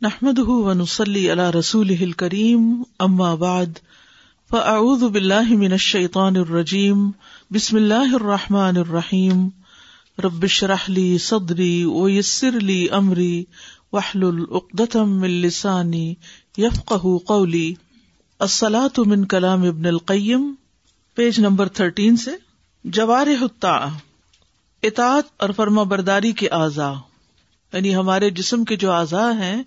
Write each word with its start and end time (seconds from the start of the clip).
نحمد 0.00 0.38
ونسلی 0.38 1.32
علی 1.32 1.58
رسول 1.58 2.12
کریم 2.12 2.82
اما 2.98 3.34
بعد 3.34 3.78
فاعوذ 4.50 5.02
باللہ 5.02 5.52
من 5.54 5.72
الشیطان 5.72 6.36
الرجیم 6.36 7.10
بسم 7.50 7.76
اللہ 7.76 8.14
الرحمٰن 8.14 8.76
الرحیم 8.76 9.48
ربش 10.24 10.62
رحلی 10.64 11.18
صدری 11.18 11.84
ویسر 11.84 12.50
لی 12.50 12.88
امری 12.90 13.44
وحل 13.92 14.24
العقدم 14.24 15.10
من 15.20 15.30
لسانی 15.30 16.14
یفقہ 16.56 17.18
قولی 17.26 17.74
السلاۃ 18.38 18.98
من 19.06 19.24
کلام 19.24 19.62
ابن 19.62 19.86
القیم 19.86 20.54
پیج 21.14 21.40
نمبر 21.40 21.68
تھرٹین 21.68 22.16
سے 22.16 22.30
جوار 22.84 23.26
اطاعت 24.82 25.24
اور 25.36 25.50
فرما 25.50 25.82
برداری 25.82 26.32
کے 26.32 26.48
اعضاء۔ 26.48 26.94
یعنی 27.74 27.94
ہمارے 27.96 28.30
جسم 28.30 28.64
کے 28.64 28.76
جو 28.76 28.92
اعضاء 28.92 29.32
ہیں، 29.32 29.62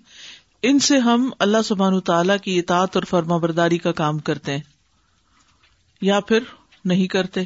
ان 0.62 0.78
سے 0.78 0.98
ہم 0.98 1.30
اللہ 1.38 1.62
سبحان 1.64 2.00
تعالی 2.00 2.32
کی 2.42 2.58
اطاعت 2.58 2.96
اور 2.96 3.02
فرما 3.02 3.36
برداری 3.36 3.78
کا 3.78 3.92
کام 3.92 4.18
کرتے 4.18 4.52
ہیں، 4.52 4.60
یا 6.00 6.20
پھر 6.20 6.40
نہیں 6.84 7.06
کرتے۔ 7.06 7.44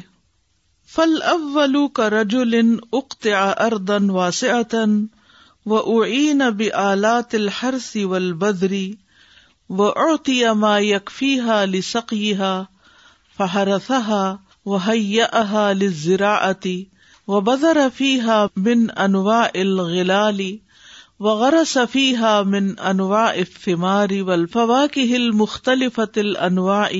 فل 0.85 1.21
اولو 1.21 1.87
کا 1.87 2.09
رجول 2.09 2.79
اقتع 2.93 3.51
اردن 3.57 4.09
واسعتن 4.09 5.05
و 5.65 6.01
اعین 6.01 6.41
بآلات 6.57 7.35
الحرس 7.35 7.95
والبذری 7.95 8.93
و 9.69 9.83
اعطی 9.83 10.43
ما 10.53 10.79
یکفیها 10.79 11.65
لسقیها 11.65 12.63
فحرثها 13.37 14.35
وهيأها 14.65 15.73
للزراعة 17.27 17.37
وبذر 17.39 17.89
فيها 17.89 18.49
من 18.55 18.91
انواع 18.91 19.51
الغلال 19.55 20.59
وغرس 21.19 21.77
فيها 21.77 22.43
من 22.43 22.79
انواع 22.79 23.35
الثمار 23.35 24.23
والفواكه 24.23 25.15
المختلفة 25.15 26.11
الانواع 26.17 26.91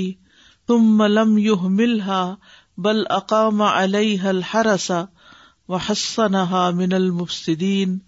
ثم 0.68 1.04
لم 1.04 1.38
يهملها 1.38 2.38
بل 2.78 3.08
اقام 3.08 3.62
عليها 3.62 4.32
الحرس 4.32 4.94
وحصنها 5.68 6.72
من 6.72 6.94
المفسدين 6.94 8.02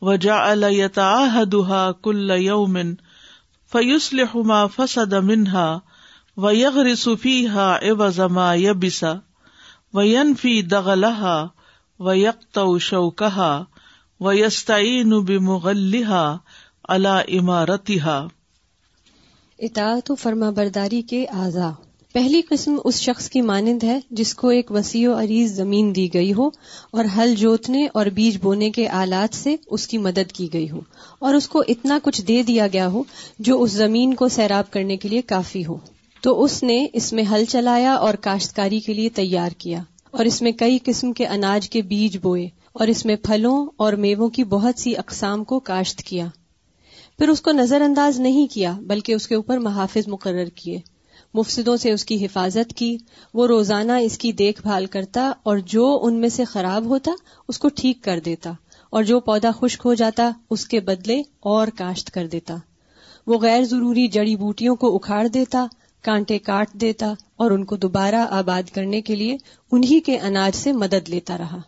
وجعل 0.00 0.62
يتعاهدها 0.62 1.92
كل 1.92 2.30
يوم 2.30 2.96
فيصلح 3.66 4.36
ما 4.36 4.66
فسد 4.66 5.14
منها 5.14 5.82
ويغرس 6.36 7.08
فيها 7.08 7.84
عوض 7.84 8.20
ما 8.20 8.54
يبس 8.54 9.06
وينفي 12.06 12.22
دغلها 12.22 12.64
ويقطع 12.64 12.78
شوكها 12.80 13.64
ويستعين 14.20 15.10
بمغلها 15.20 16.36
على 16.88 17.38
إمارتها۔ 17.38 18.26
اطاعت 19.58 20.10
و 20.10 20.14
فرما 20.14 20.50
برداری 20.50 21.02
کے 21.02 21.26
اعضاء۔ 21.26 21.70
پہلی 22.12 22.42
قسم 22.42 22.76
اس 22.84 23.00
شخص 23.00 23.30
کی 23.30 23.40
مانند 23.40 23.82
ہے 23.82 24.00
جس 24.10 24.34
کو 24.34 24.48
ایک 24.48 24.70
وسیع 24.70 25.10
و 25.10 25.14
عریض 25.14 25.52
زمین 25.52 25.94
دی 25.96 26.14
گئی 26.14 26.32
ہو 26.32 26.46
اور 26.90 27.04
ہل 27.16 27.34
جوتنے 27.34 27.86
اور 27.94 28.06
بیج 28.06 28.38
بونے 28.42 28.70
کے 28.70 28.88
آلات 28.88 29.34
سے 29.34 29.56
اس 29.66 29.88
کی 29.88 29.98
مدد 29.98 30.32
کی 30.32 30.52
گئی 30.52 30.70
ہو 30.70 30.80
اور 31.18 31.34
اس 31.34 31.48
کو 31.48 31.62
اتنا 31.68 31.98
کچھ 32.02 32.22
دے 32.22 32.42
دیا 32.42 32.66
گیا 32.66 32.88
ہو 32.88 33.02
جو 33.38 33.62
اس 33.62 33.72
زمین 33.72 34.14
کو 34.14 34.28
سیراب 34.28 34.70
کرنے 34.70 34.96
کے 34.96 35.08
لیے 35.08 35.22
کافی 35.22 35.66
ہو۔ 35.66 35.76
تو 36.20 36.42
اس 36.42 36.62
نے 36.62 36.86
اس 36.92 37.12
میں 37.12 37.24
ہل 37.24 37.44
چلایا 37.48 37.94
اور 37.94 38.14
کاشتکاری 38.14 38.80
کے 38.80 38.92
لیے 38.94 39.08
تیار 39.08 39.50
کیا۔ 39.58 39.82
اور 40.14 40.24
اس 40.24 40.42
میں 40.42 40.52
کئی 40.52 40.78
قسم 40.84 41.12
کے 41.12 41.26
اناج 41.26 41.70
کے 41.70 41.82
بیج 41.82 42.18
بوئے 42.22 42.48
اور 42.72 42.86
اس 42.86 43.04
میں 43.04 43.16
پھلوں 43.16 43.66
اور 43.76 43.92
میووں 43.92 44.28
کی 44.28 44.44
بہت 44.44 44.80
سی 44.80 44.96
اقسام 44.96 45.44
کو 45.44 45.60
کاشت 45.60 45.98
کیا۔ 45.98 46.26
پھر 47.18 47.28
اس 47.28 47.40
کو 47.40 47.52
نظر 47.52 47.80
انداز 47.80 48.20
نہیں 48.20 48.46
کیا، 48.46 48.72
بلکہ 48.72 49.12
اس 49.12 49.28
کے 49.28 49.34
اوپر 49.34 49.58
محافظ 49.58 50.08
مقرر 50.08 50.44
کیے۔ 50.44 50.80
مفسدوں 51.34 51.76
سے 51.76 51.92
اس 51.92 52.04
کی 52.04 52.24
حفاظت 52.24 52.72
کی، 52.76 52.96
وہ 53.34 53.46
روزانہ 53.46 53.92
اس 53.92 54.18
کی 54.18 54.32
دیکھ 54.32 54.62
بھال 54.62 54.86
کرتا 54.86 55.32
اور 55.42 55.58
جو 55.58 56.00
ان 56.02 56.14
میں 56.14 56.28
سے 56.28 56.44
خراب 56.44 56.84
ہوتا، 56.84 57.12
اس 57.48 57.58
کو 57.58 57.68
ٹھیک 57.68 58.02
کر 58.02 58.20
دیتا۔ 58.24 58.52
اور 58.90 59.02
جو 59.02 59.20
پودا 59.20 59.50
خشک 59.60 59.82
ہو 59.84 59.94
جاتا، 59.94 60.30
اس 60.50 60.66
کے 60.66 60.80
بدلے 60.80 61.22
اور 61.40 61.68
کاشت 61.78 62.10
کر 62.10 62.26
دیتا۔ 62.26 62.56
وہ 63.26 63.38
غیر 63.38 63.62
ضروری 63.62 64.08
جڑی 64.08 64.36
بوٹیوں 64.36 64.76
کو 64.76 64.94
اکھاڑ 64.94 65.26
دیتا 65.26 65.66
کانٹے 66.04 66.38
کاٹ 66.38 66.72
دیتا 66.72 67.06
اور 67.36 67.50
ان 67.50 67.64
کو 67.64 67.76
دوبارہ 67.76 68.26
آباد 68.30 68.74
کرنے 68.74 69.00
کے 69.00 69.14
لیے 69.14 69.36
انہی 69.72 70.00
کے 70.00 70.18
اناج 70.18 70.54
سے 70.54 70.72
مدد 70.72 71.08
لیتا 71.08 71.38
رہا۔ 71.38 71.58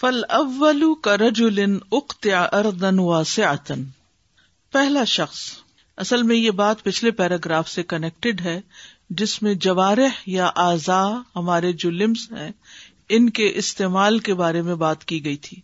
فل 0.00 0.22
اولو 0.28 0.94
کا 0.94 1.16
رجول 1.16 1.58
اختیا 1.92 2.42
اردن 2.52 2.98
واسعتن 2.98 3.84
پہلا 4.72 5.04
شخص، 5.04 5.38
اصل 5.96 6.22
میں 6.22 6.36
یہ 6.36 6.50
بات 6.50 6.82
پچھلے 6.82 7.10
پیراگراف 7.10 7.68
سے 7.68 7.82
کنیکٹڈ 7.82 8.40
ہے، 8.40 8.60
جس 9.10 9.42
میں 9.42 9.54
جوارح 9.54 10.08
یا 10.26 10.46
اعضا 10.46 11.20
ہمارے 11.36 11.72
جو 11.72 11.90
لمس 11.90 12.32
ہیں، 12.32 12.50
ان 13.08 13.30
کے 13.30 13.52
استعمال 13.54 14.18
کے 14.18 14.34
بارے 14.34 14.62
میں 14.62 14.74
بات 14.74 15.04
کی 15.04 15.24
گئی 15.24 15.36
تھی۔ 15.36 15.60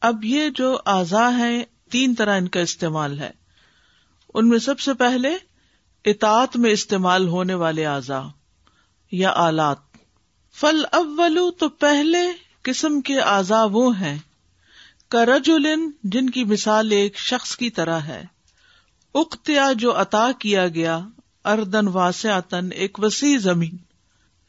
اب 0.00 0.24
یہ 0.24 0.48
جو 0.48 0.78
اعضا 0.86 1.38
ہیں، 1.38 1.64
تین 1.90 2.14
طرح 2.14 2.36
ان 2.36 2.48
کا 2.48 2.60
استعمال 2.60 3.18
ہے۔ 3.18 3.30
ان 4.34 4.48
میں 4.48 4.58
سب 4.58 4.80
سے 4.80 4.94
پہلے 4.94 5.36
اطاعت 6.04 6.56
میں 6.56 6.70
استعمال 6.70 7.28
ہونے 7.28 7.54
والے 7.54 7.86
اعضا 7.86 8.22
یا 9.12 9.32
آلات۔ 9.36 9.78
فل 10.54 10.84
اولو 10.92 11.50
تو 11.50 11.68
پہلے 11.68 12.18
قسم 12.62 13.00
کے 13.00 13.20
اعضا 13.20 13.64
وہ 13.64 14.00
ہیں 14.00 14.18
کرجولن 15.08 15.90
جن 16.04 16.30
کی 16.30 16.44
مثال 16.44 16.92
ایک 16.92 17.18
شخص 17.18 17.56
کی 17.56 17.70
طرح 17.70 17.98
ہے۔ 17.98 18.24
اختیا 19.14 19.72
جو 19.78 20.00
عطا 20.00 20.30
کیا 20.38 20.68
گیا، 20.68 21.00
اردن 21.44 21.88
واسعتن 21.88 22.68
ایک 22.72 22.98
وسیع 22.98 23.38
زمین 23.38 23.76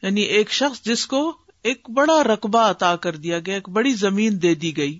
یعنی 0.02 0.20
ایک 0.20 0.52
شخص 0.52 0.84
جس 0.84 1.06
کو 1.06 1.36
ایک 1.62 1.90
بڑا 1.90 2.24
رقبہ 2.24 2.58
عطا 2.58 2.96
کر 2.96 3.16
دیا 3.16 3.38
گیا، 3.38 3.54
ایک 3.54 3.68
بڑی 3.68 3.94
زمین 3.94 4.42
دے 4.42 4.54
دی 4.54 4.76
گئی۔ 4.76 4.98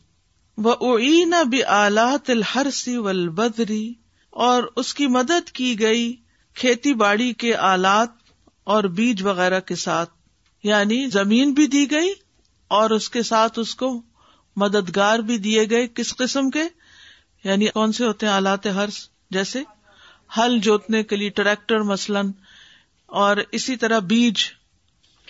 وہ 0.57 0.73
اوین 0.73 1.35
بھی 1.51 1.63
آلات 1.65 2.31
الحرسی 2.31 2.97
ولبدری 2.97 3.95
اور 4.31 4.63
اس 4.77 4.95
کی 4.95 5.07
مدد 5.07 5.51
کی 5.51 5.81
گئی 5.81 6.24
کھیتی 6.55 6.95
باڑی 6.95 7.33
کے 7.33 7.55
آلات 7.57 8.09
اور 8.65 8.85
بیج 8.85 9.23
وغیرہ 9.23 9.61
کے 9.61 9.75
ساتھ 9.75 10.11
یعنی 10.65 11.07
زمین 11.07 11.53
بھی 11.53 11.67
دی 11.67 11.91
گئی 11.91 12.13
اور 12.69 12.91
اس 12.91 13.11
کے 13.11 13.23
ساتھ 13.23 13.59
اس 13.59 13.75
کو 13.75 14.03
مددگار 14.57 15.19
بھی 15.19 15.39
دیے 15.39 15.71
گئے۔ 15.71 15.87
کس 15.87 16.17
قسم 16.17 16.51
کے؟ 16.51 16.63
یعنی 17.45 17.67
کون 17.67 17.93
سے 17.93 18.07
ہوتے 18.07 18.27
ہیں 18.27 18.33
آلات 18.33 18.67
ہرس؟ 18.67 19.09
جیسے 19.31 19.63
ہل 20.37 20.59
جوتنے 20.59 21.03
کے 21.03 21.17
لیے 21.17 21.29
ٹریکٹر 21.29 21.79
مثلاً، 21.83 22.31
اور 23.07 23.37
اسی 23.53 23.77
طرح 23.77 23.99
بیج۔ 23.99 24.45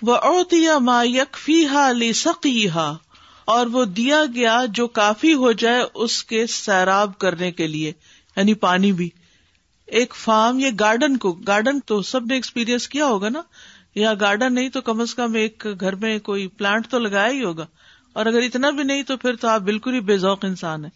وہ 0.03 0.15
اوتیا 0.15 0.79
ما 0.79 1.03
یکفی 1.05 1.67
ہا 1.67 1.93
لی 1.93 2.13
سقی 2.13 2.69
ہا 2.69 2.97
اور 3.45 3.67
وہ 3.67 3.85
دیا 3.85 4.25
گیا 4.35 4.61
جو 4.69 4.87
کافی 4.87 5.35
ہو 5.35 5.53
جائے 5.53 5.83
اس 5.95 6.25
کے 6.25 6.47
سیراب 6.47 7.19
کرنے 7.19 7.53
کے 7.53 7.67
لیے 7.67 7.93
یعنی 8.37 8.55
پانی 8.55 8.93
بھی۔ 8.93 9.11
ایک 9.87 10.15
فارم 10.15 10.59
یا 10.59 10.71
گارڈن 10.81 11.17
کو، 11.17 11.33
گارڈن 11.33 11.81
تو 11.81 12.03
سب 12.03 12.27
نے 12.27 12.35
ایکسپیرئنس 12.35 12.89
کیا 12.89 13.07
ہوگا 13.07 13.29
نا؟ 13.29 13.43
یا 13.95 14.15
گارڈن 14.21 14.55
نہیں 14.55 14.69
تو 14.69 14.81
کم 14.81 15.01
از 15.01 15.15
کم 15.15 15.35
ایک 15.35 15.67
گھر 15.81 15.95
میں 15.95 16.19
کوئی 16.19 16.47
پلانٹ 16.47 16.89
تو 16.89 16.99
لگایا 16.99 17.29
ہی 17.29 17.45
ہوگا۔ 17.45 17.67
اور 18.13 18.27
اگر 18.27 18.43
اتنا 18.43 18.71
بھی 18.71 18.83
نہیں 18.83 19.03
تو 19.03 19.17
پھر 19.17 19.37
تو 19.37 19.49
آپ 19.49 19.61
بالکل 19.61 19.95
ہی 19.95 20.01
بے 20.01 20.19
ذوق 20.19 20.45
انسان 20.45 20.85
ہے 20.85 20.91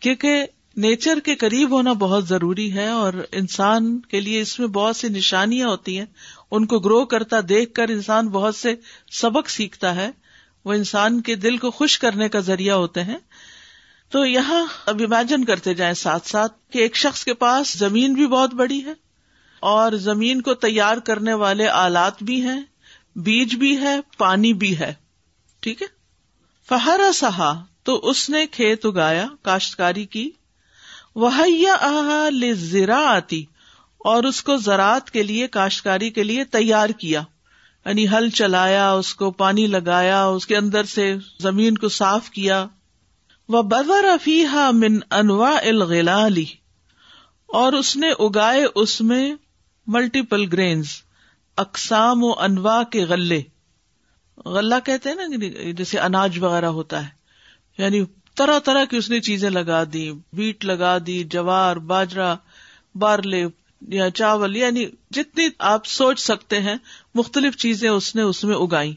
کیونکہ 0.00 0.46
نیچر 0.76 1.18
کے 1.24 1.34
قریب 1.34 1.70
ہونا 1.70 1.92
بہت 1.92 2.28
ضروری 2.28 2.72
ہے 2.72 2.88
اور 2.88 3.12
انسان 3.32 4.00
کے 4.00 4.20
لیے 4.20 4.40
اس 4.40 4.58
میں 4.58 4.68
بہت 4.68 4.96
سی 4.96 5.08
نشانیاں 5.08 5.68
ہوتی 5.68 5.98
ہیں۔ 5.98 6.06
ان 6.50 6.66
کو 6.66 6.78
گرو 6.78 7.04
کرتا 7.04 7.36
دیکھ 7.48 7.74
کر 7.74 7.88
انسان 7.88 8.28
بہت 8.28 8.54
سے 8.54 8.74
سبق 9.12 9.50
سیکھتا 9.50 9.94
ہے۔ 9.94 10.10
وہ 10.64 10.72
انسان 10.72 11.20
کے 11.20 11.34
دل 11.34 11.56
کو 11.56 11.70
خوش 11.70 11.98
کرنے 11.98 12.28
کا 12.28 12.40
ذریعہ 12.40 12.74
ہوتے 12.74 13.04
ہیں۔ 13.04 13.18
تو 14.10 14.26
یہاں 14.26 14.66
اب 14.86 15.02
امیجن 15.04 15.44
کرتے 15.44 15.74
جائیں 15.74 15.94
ساتھ 15.94 16.28
ساتھ 16.28 16.52
کہ 16.72 16.78
ایک 16.78 16.96
شخص 16.96 17.24
کے 17.24 17.34
پاس 17.34 17.72
زمین 17.72 18.14
بھی 18.14 18.26
بہت 18.26 18.54
بڑی 18.54 18.84
ہے 18.84 18.92
اور 19.60 19.92
زمین 19.92 20.42
کو 20.42 20.54
تیار 20.54 20.96
کرنے 20.96 21.32
والے 21.32 21.68
آلات 21.68 22.22
بھی 22.22 22.42
ہیں، 22.42 22.60
بیج 23.16 23.56
بھی 23.56 23.78
ہے، 23.78 24.00
پانی 24.18 24.52
بھی 24.52 24.78
ہے۔ 24.78 24.94
ٹھیک 25.60 25.82
ہے؟ 25.82 25.86
فہرا 26.68 27.12
سہا 27.12 27.64
تو 27.82 27.96
اس 27.96 28.30
نے 28.30 28.46
کھیت 28.46 28.86
اگایا، 28.86 29.26
کاشتکاری 29.42 30.06
کی۔ 30.06 30.30
وہ 31.14 31.30
زرا 32.54 32.98
آتی 32.98 33.44
اور 33.98 34.24
اس 34.24 34.42
کو 34.42 34.56
زراعت 34.56 35.10
کے 35.10 35.22
لیے، 35.22 35.46
کاشتکاری 35.46 36.10
کے 36.10 36.22
لیے 36.22 36.44
تیار 36.44 36.88
کیا۔ 36.88 37.22
یعنی 37.86 38.08
ہل 38.08 38.30
چلایا، 38.30 38.90
اس 38.90 39.14
کو 39.14 39.30
پانی 39.30 39.66
لگایا، 39.66 40.24
اس 40.24 40.46
کے 40.46 40.56
اندر 40.56 40.84
سے 40.84 41.14
زمین 41.40 41.78
کو 41.78 41.88
صاف 41.88 42.30
کیا۔ 42.30 42.66
وہ 43.52 43.62
بدر 43.62 44.04
افیحا 44.04 44.70
من 44.70 44.98
انواع 45.10 45.58
الغلالی 45.62 46.44
اور 47.46 47.72
اس 47.72 47.96
نے 47.96 48.10
اگائے 48.10 48.66
اس 48.74 49.00
میں 49.00 49.34
ملٹیپل 49.86 50.44
گرینز 50.52 50.86
اقسام 51.56 52.24
و 52.24 52.38
انواع 52.38 52.82
کے 52.82 53.04
غلے۔ 53.04 53.42
غلہ 54.44 54.74
کہتے 54.84 55.08
ہیں 55.08 55.16
نا 55.16 55.48
جیسے 55.72 55.98
اناج 55.98 56.38
وغیرہ 56.38 56.66
ہوتا 56.66 57.02
ہے۔ 57.02 57.08
یعنی 57.78 58.04
طرح 58.36 58.58
طرح 58.58 58.84
کی 58.84 58.96
اس 58.96 59.10
نے 59.10 59.20
چیزیں 59.20 59.50
لگا 59.50 59.82
دی 59.92 60.12
بیٹ 60.32 60.64
لگا 60.64 60.98
دی، 61.06 61.24
جوار 61.24 61.76
باجرا 61.76 62.34
بارلے 62.94 63.46
یا 63.88 64.10
چاول 64.10 64.56
یعنی 64.56 64.86
جتنی 65.10 65.48
آپ 65.58 65.86
سوچ 65.86 66.20
سکتے 66.20 66.60
ہیں، 66.60 66.76
مختلف 67.14 67.56
چیزیں 67.56 67.90
اس 67.90 68.14
نے 68.14 68.22
اس 68.22 68.44
میں 68.44 68.56
اگائی 68.56 68.94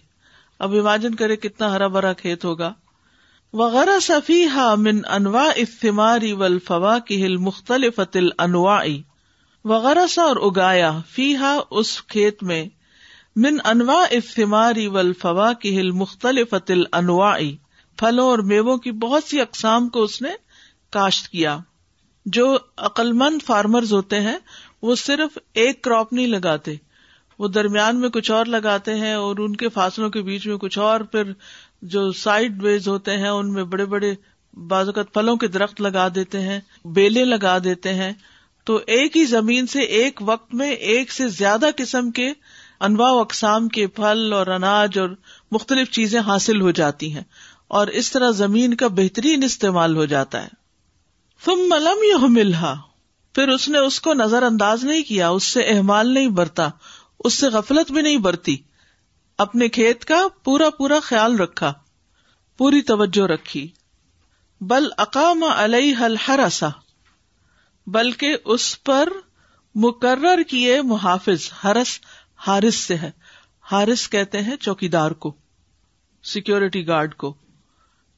اب 0.60 0.72
امیجن 0.74 1.16
کرے 1.16 1.36
کتنا 1.36 1.72
ہرا 1.72 1.88
بھرا 1.88 2.14
کھیت 2.14 2.46
ہوگا۔ 2.46 2.74
وغیرہ 3.54 4.00
صفی 4.00 4.46
ہا 4.48 4.76
من 4.76 5.00
انواع 5.10 5.50
افماری 5.56 6.34
ول 6.34 6.60
فوا 6.60 7.00
کی 7.00 7.26
ہل 7.26 7.38
مختلف 7.38 8.00
انواعی 8.38 9.02
وغیرہ 9.66 10.08
سا 10.08 10.22
اور 10.22 10.36
اگایا 10.36 10.92
فی 11.08 11.36
ہا 11.36 11.60
اس 11.72 12.02
کھیت 12.04 12.44
میں 12.44 12.66
من 13.36 13.58
انواع 13.66 14.04
افماری 14.12 14.88
ول 14.88 15.14
فوا 15.14 15.54
کی 15.54 15.80
ہل 15.80 15.92
مختلف 15.92 16.54
انواعی 16.92 17.56
پھلوں 17.98 18.26
اور 18.30 18.40
میووں 18.40 18.78
کی 18.78 18.92
بہت 18.92 19.24
سی 19.24 19.42
اقسام 19.42 19.90
کو 19.90 20.04
اس 20.04 20.22
نے 20.22 20.30
کاشت 20.92 21.28
کیا. 21.28 21.58
جو 22.26 22.58
عقلمند 22.78 23.42
فارمرز 23.46 23.94
ہوتے 23.94 24.20
ہیں، 24.22 24.38
وہ 24.82 24.96
صرف 24.96 25.38
ایک 25.54 25.82
کراپ 25.82 26.14
نہیں 26.14 26.28
لگاتے، 26.28 26.76
وہ 27.40 27.48
درمیان 27.48 28.00
میں 28.00 28.10
کچھ 28.10 28.32
اور 28.32 28.46
لگاتے 28.46 28.96
ہیں 28.96 29.14
اور 29.14 29.38
ان 29.38 29.56
کے 29.56 29.70
فاصلوں 29.70 30.10
کے 30.10 30.22
بیچ 30.22 30.48
میں 30.48 30.58
کچھ 30.58 30.80
اور 30.80 31.02
پھر 31.02 31.32
جو 31.83 32.12
سائڈ 32.12 32.63
ویز 32.63 32.88
ہوتے 32.88 33.18
ہیں، 33.18 33.30
ان 33.30 33.53
میں 33.53 33.63
بڑے 33.63 33.85
بڑے 33.85 34.15
بازوقت 34.53 35.13
پھلوں 35.13 35.35
کے 35.35 35.47
درخت 35.47 35.81
لگا 35.81 36.07
دیتے 36.15 36.39
ہیں 36.39 36.59
بیلے 36.85 37.25
لگا 37.25 37.57
دیتے 37.63 37.94
ہیں۔ 37.94 38.13
تو 38.65 38.80
ایک 38.88 39.18
ہی 39.18 39.25
زمین 39.25 39.68
سے 39.68 39.80
ایک 39.80 40.19
وقت 40.21 40.53
میں 40.53 40.71
ایک 40.71 41.12
سے 41.12 41.27
زیادہ 41.27 41.65
قسم 41.77 42.12
کے 42.12 42.33
انواع 42.80 43.12
و 43.12 43.19
اقسام 43.19 43.68
کے 43.68 43.88
پھل 43.88 44.33
اور 44.33 44.47
اناج 44.47 45.00
اور 45.00 45.09
مختلف 45.51 45.91
چیزیں 45.91 46.19
حاصل 46.19 46.62
ہو 46.62 46.71
جاتی 46.71 47.13
ہیں۔ 47.13 47.24
اور 47.68 47.88
اس 47.88 48.12
طرح 48.12 48.31
زمین 48.31 48.74
کا 48.74 48.88
بہترین 48.88 49.44
استعمال 49.44 49.95
ہو 49.95 50.06
جاتا 50.06 50.44
ہے۔ 50.44 50.47
تم 51.45 51.59
ملم 51.59 52.03
یو 52.03 52.27
ملحا 52.27 52.74
پھر 53.35 53.47
اس 53.47 53.69
نے 53.69 53.77
اس 53.77 54.01
کو 54.01 54.13
نظر 54.13 54.44
انداز 54.44 54.83
نہیں 54.83 55.01
کیا، 55.01 55.30
اس 55.30 55.44
سے 55.44 55.62
احمال 55.62 56.13
نہیں 56.13 56.27
برتا، 56.27 56.69
اس 57.19 57.33
سے 57.33 57.47
غفلت 57.47 57.91
بھی 57.91 58.01
نہیں 58.01 58.18
برتی۔ 58.18 58.57
اپنے 59.38 59.69
کھیت 59.69 60.06
کا 60.06 60.27
پورا 60.44 60.69
پورا 60.69 61.00
خیال 61.00 61.39
رکھا، 61.39 61.74
پوری 62.57 62.81
توجہ 62.81 63.27
رکھی۔ 63.27 63.71
بل 64.62 64.88
اقام 64.97 65.44
علیہ 65.44 65.97
الحرسا 65.97 66.69
بلکہ 67.88 68.35
اس 68.45 68.83
پر 68.83 69.09
مقرر 69.75 70.44
کیے 70.44 70.81
محافظ 70.81 71.51
ہرس 71.63 72.00
ہارس 72.47 72.75
سے 72.75 72.95
ہے۔ 72.95 73.12
ہارس 73.71 74.09
کہتے 74.09 74.41
ہیں 74.41 74.56
چوکیدار 74.56 75.12
کو 75.12 75.35
سیکورٹی 76.24 76.88
گارڈ 76.88 77.15
کو۔ 77.15 77.33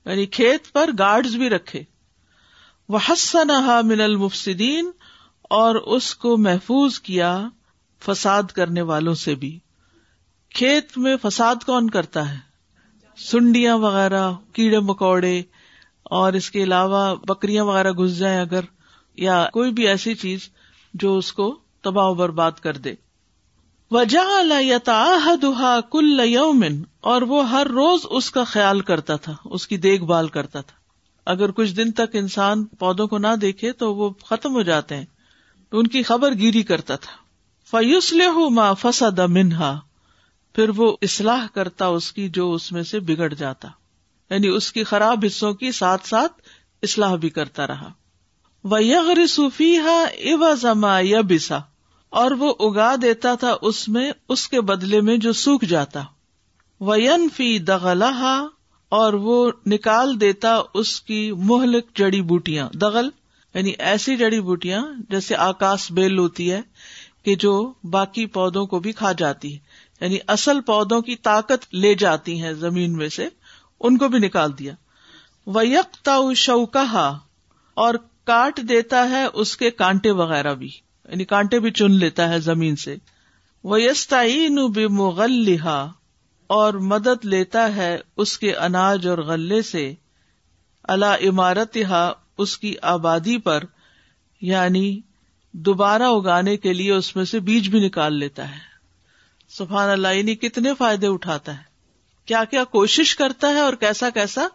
یعنی 0.06 0.26
کھیت 0.26 0.72
پر 0.72 0.90
گارڈز 1.00 1.36
بھی 1.36 1.50
رکھے۔ 1.50 1.84
وہ 2.90 3.00
حسنہ 3.10 3.82
من 3.84 4.02
المفسدین 4.02 4.92
اور 5.42 5.76
اس 5.76 6.16
کو 6.16 6.38
محفوظ 6.38 7.00
کیا 7.00 7.48
فساد 8.06 8.44
کرنے 8.44 8.82
والوں 8.82 9.14
سے 9.14 9.36
بھی۔ 9.36 9.60
کھیت 10.56 10.98
میں 10.98 11.16
فساد 11.22 11.56
کون 11.66 11.90
کرتا 11.90 12.34
ہے؟ 12.34 12.38
سنڈیاں 13.18 13.78
وغیرہ، 13.78 14.32
کیڑے 14.54 14.80
مکوڑے، 14.80 15.42
اور 16.04 16.34
اس 16.34 16.52
کے 16.52 16.64
علاوہ 16.64 17.16
بکریاں 17.16 17.64
وغیرہ 17.64 17.92
گھس 17.92 18.18
جائیں 18.18 18.40
اگر، 18.40 18.60
یا 19.16 19.48
کوئی 19.54 19.72
بھی 19.72 19.88
ایسی 19.88 20.16
چیز 20.16 20.40
جو 20.94 21.18
اس 21.18 21.34
کو 21.34 21.60
تباہ 21.82 22.06
و 22.06 22.14
برباد 22.14 22.52
کر 22.52 22.78
دے۔ 22.78 22.94
وجہ 23.92 24.54
یا 24.62 25.80
کل 25.92 26.22
یومن، 26.26 26.84
اور 27.00 27.22
وہ 27.22 27.50
ہر 27.50 27.68
روز 27.68 28.00
اس 28.10 28.32
کا 28.32 28.44
خیال 28.44 28.80
کرتا 28.80 29.16
تھا، 29.16 29.36
اس 29.46 29.68
کی 29.68 29.78
دیکھ 29.78 30.04
بھال 30.04 30.28
کرتا 30.28 30.62
تھا۔ 30.62 30.78
اگر 31.26 31.52
کچھ 31.52 31.74
دن 31.74 31.92
تک 31.92 32.16
انسان 32.16 32.66
پودوں 32.66 33.08
کو 33.08 33.18
نہ 33.18 33.36
دیکھے 33.42 33.72
تو 33.72 33.96
وہ 33.96 34.10
ختم 34.26 34.54
ہو 34.54 34.62
جاتے 34.62 34.96
ہیں۔ 34.98 35.06
ان 35.72 35.88
کی 35.88 36.04
خبر 36.04 36.34
گیری 36.34 36.64
کرتا 36.64 36.96
تھا۔ 36.96 37.12
فیوس 37.72 38.14
ما 38.52 38.74
فسد 38.74 39.20
منہا۔ 39.20 39.80
پھر 40.56 40.70
وہ 40.70 40.98
اصلاح 41.02 41.48
کرتا 41.54 41.86
اس 41.86 42.12
کی 42.12 42.30
جو 42.30 42.54
اس 42.54 42.72
میں 42.72 42.84
سے 42.84 43.00
بگڑ 43.00 43.34
جاتا۔ 43.34 43.68
یعنی 44.30 44.48
اس 44.48 44.72
کی 44.74 44.84
خراب 44.84 45.24
حصوں 45.28 45.54
کی 45.54 45.72
ساتھ 45.72 46.08
ساتھ 46.08 46.34
اصلاح 46.84 47.16
بھی 47.16 47.30
کرتا 47.30 47.68
رہا۔ 47.68 47.92
وہ 48.64 48.78
صوفی 49.30 49.78
ہا 49.78 50.04
اوا 50.04 50.54
زما 50.54 51.00
یا 51.00 51.22
بسا 51.22 51.60
اور 52.10 52.32
وہ 52.32 52.54
اگا 52.60 52.96
دیتا 53.02 53.36
تھا 53.36 53.56
اس 53.62 53.90
میں، 53.90 54.12
اس 54.30 54.48
کے 54.48 54.62
بدلے 54.62 55.02
میں 55.02 55.18
جو 55.18 55.34
سوکھ 55.34 55.66
جاتا۔ 55.66 56.04
وین 56.82 57.30
فی 57.30 57.60
دغلہ 57.60 58.48
اور 58.90 59.14
وہ 59.14 59.52
نکال 59.66 60.22
دیتا 60.22 60.62
اس 60.74 61.02
کی 61.02 61.32
مہلک 61.32 61.86
جڑی 61.96 62.22
بوٹیاں۔ 62.22 62.70
دغل 62.74 63.10
یعنی 63.54 63.72
ایسی 63.80 64.16
جڑی 64.16 64.42
بوٹیاں 64.42 64.86
جیسے 65.10 65.36
آکاش 65.36 65.92
بیل 65.92 66.18
ہوتی 66.18 66.52
ہے 66.52 66.62
کہ 67.24 67.36
جو 67.36 67.74
باقی 67.84 68.26
پودوں 68.26 68.66
کو 68.66 68.80
بھی 68.80 68.92
کھا 68.92 69.12
جاتی 69.12 69.54
ہے۔ 69.54 69.65
یعنی 70.02 70.18
اصل 70.28 70.62
پودوں 70.62 71.02
کی 71.02 71.16
طاقت 71.16 71.76
لے 71.76 71.96
جاتی 71.96 72.42
ہیں 72.42 72.54
زمین 72.54 72.94
میں 72.94 73.10
سے، 73.10 73.28
ان 73.80 73.98
کو 73.98 74.08
بھی 74.08 74.20
نکال 74.20 74.58
دیا۔ 74.60 74.74
وہ 75.46 75.68
یکتا 75.68 76.18
اور 77.74 77.94
کاٹ 78.24 78.60
دیتا 78.70 79.10
ہے 79.10 79.26
اس 79.34 79.58
کے 79.58 79.72
کانٹے 79.72 80.12
وغیرہ 80.12 80.54
بھی۔ 80.54 80.70
یعنی 81.10 81.26
کانٹے 81.26 81.60
بھی 81.60 81.72
چن 81.72 81.92
لیتا 81.92 82.30
ہے 82.30 82.40
زمین 82.40 82.76
سے۔ 82.76 82.96
وہ 83.64 83.82
یستعین 83.82 84.68
بے 84.68 84.86
اور 86.48 86.74
مدد 86.74 87.26
لیتا 87.26 87.76
ہے 87.76 87.98
اس 88.18 88.38
کے 88.38 88.56
اناج 88.56 89.08
اور 89.08 89.18
غلے 89.18 89.62
سے۔ 89.62 89.94
اللہ 90.84 91.30
عمارت 91.30 91.78
اس 92.38 92.58
کی 92.58 92.76
آبادی 92.82 93.38
پر 93.38 93.64
یعنی 94.42 95.02
دوبارہ 95.52 96.04
اگانے 96.04 96.58
کے 96.58 96.74
لیے 96.74 96.92
اس 96.92 97.16
میں 97.16 97.26
سے 97.26 97.40
بیج 97.40 97.70
بھی 97.70 97.86
نکال 97.86 98.14
لیتا 98.14 98.52
ہے۔ 98.52 98.75
سبحان 99.50 99.90
اللہ 99.90 100.08
یعنی 100.08 100.36
کتنے 100.36 100.74
فائدے 100.74 101.08
اٹھاتا 101.08 101.58
ہے؟ 101.58 101.64
کیا 102.26 102.44
کیا 102.44 102.64
کوشش 102.64 103.16
کرتا 103.16 103.48
ہے 103.48 103.60
اور 103.60 103.74
کیسا 103.74 104.10
کیسا 104.10 104.48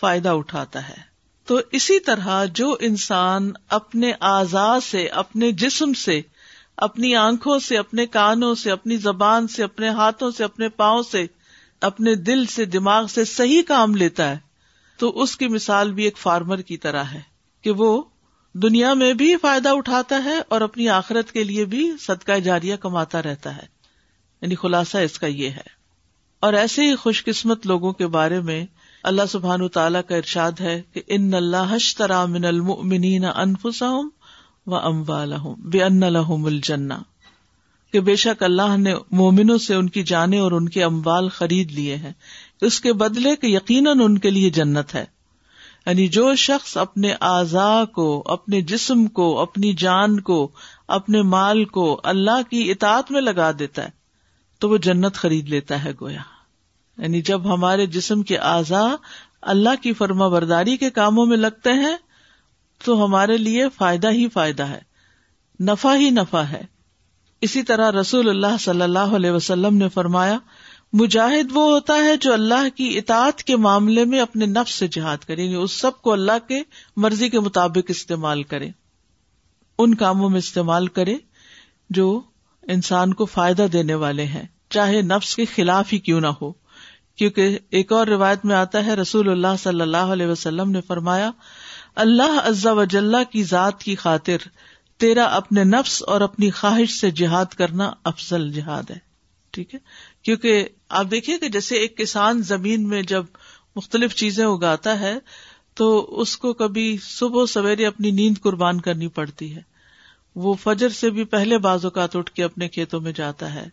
فائدہ 0.00 0.28
اٹھاتا 0.28 0.88
ہے؟ 0.88 1.10
تو 1.46 1.60
اسی 1.72 2.00
طرح 2.00 2.44
جو 2.44 2.76
انسان 2.80 3.52
اپنے 3.68 4.12
آزاد 4.20 4.80
سے، 4.80 5.06
اپنے 5.06 5.52
جسم 5.52 5.92
سے، 5.92 6.20
اپنی 6.76 7.16
آنکھوں 7.16 7.58
سے، 7.58 7.78
اپنے 7.78 8.06
کانوں 8.06 8.54
سے، 8.54 8.70
اپنی 8.70 8.96
زبان 8.96 9.48
سے، 9.48 9.64
اپنے 9.64 9.88
ہاتھوں 9.88 10.30
سے، 10.30 10.44
اپنے 10.44 10.68
پاؤں 10.68 11.02
سے، 11.02 11.26
اپنے 11.80 12.14
دل 12.14 12.46
سے، 12.46 12.64
دماغ 12.64 13.06
سے 13.06 13.24
صحیح 13.24 13.62
کام 13.62 13.94
لیتا 13.94 14.30
ہے، 14.30 14.38
تو 14.96 15.22
اس 15.22 15.36
کی 15.36 15.48
مثال 15.48 15.92
بھی 15.92 16.04
ایک 16.04 16.18
فارمر 16.18 16.60
کی 16.60 16.76
طرح 16.76 17.04
ہے 17.04 17.20
کہ 17.62 17.70
وہ 17.70 18.02
دنیا 18.52 18.94
میں 18.94 19.12
بھی 19.12 19.36
فائدہ 19.36 19.68
اٹھاتا 19.68 20.24
ہے 20.24 20.38
اور 20.48 20.60
اپنی 20.60 20.88
آخرت 20.88 21.32
کے 21.32 21.44
لیے 21.44 21.64
بھی 21.64 21.92
صدقہ 22.00 22.38
جاریہ 22.38 22.76
کماتا 22.76 23.22
رہتا 23.22 23.56
ہے۔ 23.56 23.79
یعنی 24.42 24.54
خلاصہ 24.54 24.98
اس 24.98 25.18
کا 25.18 25.26
یہ 25.26 25.50
ہے۔ 25.50 25.80
اور 26.40 26.52
ایسے 26.52 26.82
ہی 26.82 26.94
خوش 26.94 27.24
قسمت 27.24 27.66
لوگوں 27.66 27.92
کے 27.92 28.06
بارے 28.06 28.40
میں 28.40 28.66
اللہ 29.02 29.22
سبحان 29.28 29.68
تعالیٰ 29.68 30.00
کا 30.08 30.16
ارشاد 30.16 30.52
ہے 30.60 30.82
کہ 30.92 31.02
ان 31.06 31.34
اللہ 31.34 31.74
ترا 31.96 32.24
من 32.26 32.44
المؤمنین 32.44 33.24
انفسہم 33.24 34.08
و 34.66 34.76
اموالہم 34.76 35.54
بے 35.58 35.82
ان 35.82 36.00
لہم 36.00 36.44
الجنہ۔ 36.44 36.94
کہ 37.92 38.00
بے 38.00 38.16
شک 38.16 38.42
اللہ 38.42 38.76
نے 38.76 38.94
مومنوں 39.10 39.58
سے 39.58 39.74
ان 39.74 39.88
کی 39.88 40.02
جانے 40.02 40.38
اور 40.38 40.52
ان 40.52 40.68
کے 40.68 40.84
اموال 40.84 41.28
خرید 41.28 41.72
لیے 41.72 41.96
ہیں۔ 41.96 42.12
اس 42.60 42.80
کے 42.80 42.92
بدلے 42.92 43.36
کہ 43.36 43.46
یقیناً 43.46 44.00
ان 44.00 44.18
کے 44.18 44.30
لیے 44.30 44.50
جنت 44.50 44.94
ہے۔ 44.94 45.04
یعنی 45.86 46.08
جو 46.08 46.34
شخص 46.34 46.76
اپنے 46.76 47.12
اعضا 47.20 47.84
کو، 47.84 48.22
اپنے 48.26 48.60
جسم 48.60 49.06
کو، 49.06 49.40
اپنی 49.40 49.72
جان 49.72 50.20
کو، 50.20 50.48
اپنے 50.88 51.22
مال 51.22 51.64
کو 51.64 52.00
اللہ 52.04 52.50
کی 52.50 52.70
اطاعت 52.70 53.10
میں 53.10 53.20
لگا 53.20 53.50
دیتا 53.58 53.84
ہے 53.84 53.99
تو 54.60 54.70
وہ 54.70 54.76
جنت 54.76 55.14
خرید 55.14 55.48
لیتا 55.48 55.84
ہے 55.84 55.92
گویا۔ 56.00 56.20
یعنی 56.98 57.22
جب 57.22 57.54
ہمارے 57.54 57.86
جسم 57.86 58.22
کے 58.22 58.36
اعضا 58.36 58.94
اللہ 59.42 59.82
کی 59.82 59.92
فرما 59.92 60.28
برداری 60.28 60.76
کے 60.76 60.90
کاموں 60.90 61.26
میں 61.26 61.36
لگتے 61.36 61.72
ہیں، 61.72 61.96
تو 62.84 63.04
ہمارے 63.04 63.36
لیے 63.36 63.68
فائدہ 63.68 64.10
ہی 64.10 64.28
فائدہ 64.28 64.62
ہے۔ 64.62 64.80
نفع 65.60 65.94
ہی 65.96 66.10
نفع 66.10 66.40
ہے۔ 66.40 66.62
اسی 67.40 67.62
طرح 67.62 67.90
رسول 67.90 68.28
اللہ 68.28 68.56
صلی 68.60 68.82
اللہ 68.82 68.98
علیہ 68.98 69.30
وسلم 69.30 69.76
نے 69.76 69.88
فرمایا، 69.88 70.38
مجاہد 70.92 71.52
وہ 71.52 71.70
ہوتا 71.70 71.94
ہے 71.94 72.16
جو 72.16 72.32
اللہ 72.32 72.76
کی 72.76 72.98
اطاعت 72.98 73.42
کے 73.42 73.56
معاملے 73.56 74.04
میں 74.04 74.20
اپنے 74.20 74.46
نفس 74.46 74.72
سے 74.72 74.88
جہاد 74.88 75.18
کرے 75.18 75.42
یعنی 75.42 75.54
اس 75.54 75.72
سب 75.72 76.02
کو 76.02 76.12
اللہ 76.12 76.48
کے 76.48 76.62
مرضی 76.96 77.28
کے 77.28 77.40
مطابق 77.40 77.84
استعمال 77.88 78.42
کرے۔ 78.42 78.68
ان 79.78 79.94
کاموں 79.94 80.30
میں 80.30 80.38
استعمال 80.38 80.86
کرے 80.86 81.16
جو 81.90 82.20
انسان 82.70 83.14
کو 83.14 83.24
فائدہ 83.24 83.66
دینے 83.72 83.94
والے 83.94 84.24
ہیں۔ 84.24 84.42
چاہے 84.70 85.02
نفس 85.02 85.36
کے 85.36 85.44
خلاف 85.44 85.92
ہی 85.92 85.98
کیوں 85.98 86.20
نہ 86.20 86.26
ہو۔ 86.26 86.52
کیونکہ 87.16 87.58
ایک 87.70 87.92
اور 87.92 88.06
روایت 88.06 88.44
میں 88.44 88.56
آتا 88.56 88.86
ہے، 88.86 88.94
رسول 88.94 89.28
اللہ 89.28 89.56
صلی 89.58 89.80
اللہ 89.80 89.96
علیہ 89.96 90.26
وسلم 90.26 90.70
نے 90.70 90.80
فرمایا، 90.80 91.30
اللہ 91.94 92.40
عزا 92.44 92.72
وجاللہ 92.72 93.32
کی 93.32 93.42
ذات 93.42 93.82
کی 93.82 93.96
خاطر 93.96 94.36
تیرا 94.98 95.24
اپنے 95.24 95.64
نفس 95.64 96.02
اور 96.02 96.20
اپنی 96.20 96.50
خواہش 96.50 97.00
سے 97.00 97.10
جہاد 97.10 97.46
کرنا 97.46 97.92
افضل 98.04 98.52
جہاد 98.52 98.90
ہے۔ 98.90 98.98
ٹھیک 99.50 99.74
ہے؟ 99.74 99.78
کیونکہ 100.22 100.68
آپ 100.88 101.06
دیکھیے 101.10 101.38
کہ 101.38 101.48
جیسے 101.48 101.76
ایک 101.76 101.98
کسان 101.98 102.42
زمین 102.42 102.88
میں 102.88 103.02
جب 103.02 103.24
مختلف 103.76 104.14
چیزیں 104.14 104.44
اگاتا 104.44 105.00
ہے، 105.00 105.18
تو 105.74 106.06
اس 106.20 106.36
کو 106.36 106.52
کبھی 106.52 106.98
صبح 107.02 107.46
سویرے 107.46 107.86
اپنی 107.86 108.10
نیند 108.10 108.42
قربان 108.42 108.80
کرنی 108.80 109.08
پڑتی 109.08 109.56
ہے۔ 109.56 109.69
وہ 110.34 110.54
فجر 110.54 110.88
سے 110.88 111.10
بھی 111.10 111.24
پہلے 111.24 111.58
بعض 111.58 111.84
اوقات 111.84 112.16
اٹھ 112.16 112.30
کے 112.30 112.44
اپنے 112.44 112.68
کھیتوں 112.68 113.00
میں 113.00 113.12
جاتا 113.12 113.54
ہے۔ 113.54 113.68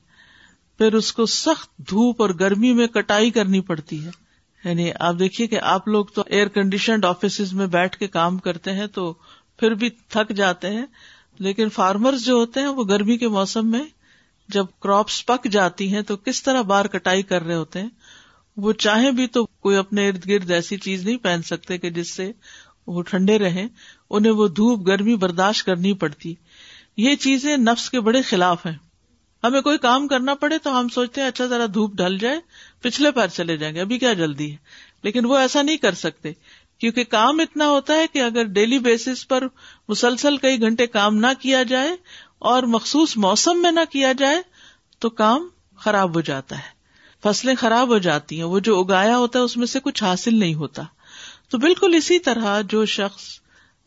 پھر 0.78 0.94
اس 0.94 1.14
کو 1.14 1.26
سخت 1.26 1.78
دھوپ 1.78 2.22
اور 2.22 2.30
گرمی 2.40 2.74
میں 2.74 2.88
کٹائی 2.88 3.32
کرنی 3.32 3.62
پڑتی 3.62 4.06
ہے۔ 4.06 4.12
یعنی 4.66 4.92
آپ 5.00 5.16
دیکھیے 5.20 5.48
کہ 5.48 5.60
آپ 5.60 5.88
لوگ 5.88 6.06
تو 6.06 6.24
ایئر 6.26 6.48
کنڈیشنڈ 6.48 7.06
آفیس 7.06 7.54
میں 7.54 7.68
بیٹھ 7.68 7.98
کے 7.98 8.08
کام 8.08 8.38
کرتے 8.38 8.74
ہیں 8.74 8.88
تو 8.88 9.14
پھر 9.60 9.72
بھی 9.72 9.90
تھک 9.90 10.30
جاتے 10.30 10.70
ہیں۔ 10.70 10.86
لیکن 11.40 11.70
فارمرز 11.70 12.26
جو 12.26 12.34
ہوتے 12.34 12.60
ہیں 12.60 12.68
وہ 12.68 12.84
گرمی 12.84 13.18
کے 13.18 13.28
موسم 13.28 13.72
میں 13.72 13.84
جب 14.50 14.66
کراپس 14.80 15.26
پک 15.26 15.48
جاتی 15.48 15.94
ہیں 15.96 16.02
تو 16.02 16.18
کس 16.18 16.44
طرح 16.44 16.62
بار 16.62 16.86
کٹائی 16.86 17.24
کر 17.24 17.42
رہے 17.44 17.56
ہوتے 17.56 17.82
ہیں۔ 17.82 17.90
وہ 18.58 18.74
چاہیں 18.74 19.12
بھی 19.12 19.28
تو 19.28 19.46
کوئی 19.46 19.78
اپنے 19.78 20.08
ارد 20.08 20.28
گرد 20.28 20.52
ایسی 20.52 20.78
چیز 20.78 21.06
نہیں 21.06 21.18
پہن 21.18 21.42
سکتے 21.46 21.78
کہ 21.78 21.90
جس 21.90 22.14
سے 22.14 22.32
وہ 22.88 23.02
ٹھنڈے 23.02 23.40
رہیں۔ 23.40 23.68
انہیں 24.10 24.32
وہ 24.32 24.48
دھوپ 24.48 24.88
گرمی 24.88 25.16
برداشت 25.16 25.66
کرنی 25.66 25.94
پڑتی۔ 25.94 26.36
یہ 26.98 27.16
چیزیں 27.16 27.58
نفس 27.58 27.90
کے 27.90 28.00
بڑے 28.00 28.22
خلاف 28.22 28.66
ہیں۔ 28.66 28.78
ہمیں 29.44 29.62
کوئی 29.62 29.78
کام 29.78 30.08
کرنا 30.08 30.34
پڑے 30.34 30.58
تو 30.58 30.80
ہم 30.80 30.90
سوچتے 30.90 31.22
ہیں 31.22 31.28
اچھا 31.28 31.46
ذرا 31.46 31.66
دھوپ 31.74 31.94
ڈھل 31.94 32.18
جائے، 32.18 32.40
پچھلے 32.82 33.12
پیر 33.12 33.28
چلے 33.28 33.58
جائیں 33.58 33.76
گے، 33.76 33.82
ابھی 33.82 34.00
کیا 34.00 34.14
جلدی 34.14 34.52
ہے؟ 34.52 34.58
لیکن 35.04 35.26
وہ 35.26 35.38
ایسا 35.38 35.62
نہیں 35.62 35.78
کر 35.78 35.94
سکتے۔ 35.94 36.32
کیونکہ 36.78 37.04
کام 37.04 37.40
اتنا 37.40 37.68
ہوتا 37.68 37.94
ہے 37.94 38.08
کہ 38.14 38.22
اگر 38.22 38.44
ڈیلی 38.44 38.80
بیسس 38.80 39.28
پر 39.28 39.44
مسلسل 39.88 40.38
کئی 40.38 40.62
گھنٹے 40.62 40.88
کام 40.88 41.16
نہ 41.16 41.28
کیا 41.40 41.64
جائے 41.64 41.96
اور 42.40 42.64
مخصوص 42.64 43.18
موسم 43.18 43.62
میں 43.62 43.72
نہ 43.72 43.80
کیا 43.90 44.14
جائے، 44.14 44.42
تو 45.00 45.10
کام 45.10 45.48
خراب 45.76 46.16
ہو 46.16 46.22
جاتا 46.22 46.58
ہے۔ 46.58 46.78
فصلیں 47.24 47.56
خراب 47.56 47.88
ہو 47.88 47.98
جاتی 47.98 48.38
ہیں، 48.38 48.44
وہ 48.44 48.60
جو 48.60 48.80
اگایا 48.80 49.18
ہوتا 49.18 49.40
ہے، 49.40 49.44
اس 49.44 49.58
میں 49.58 49.68
سے 49.68 49.80
کچھ 49.80 50.04
حاصل 50.04 50.40
نہیں 50.40 50.54
ہوتا۔ 50.54 50.84
تو 51.50 51.58
بالکل 51.58 51.94
اسی 51.96 52.20
طرح 52.20 52.62
جو 52.62 52.86
شخص 52.86 53.24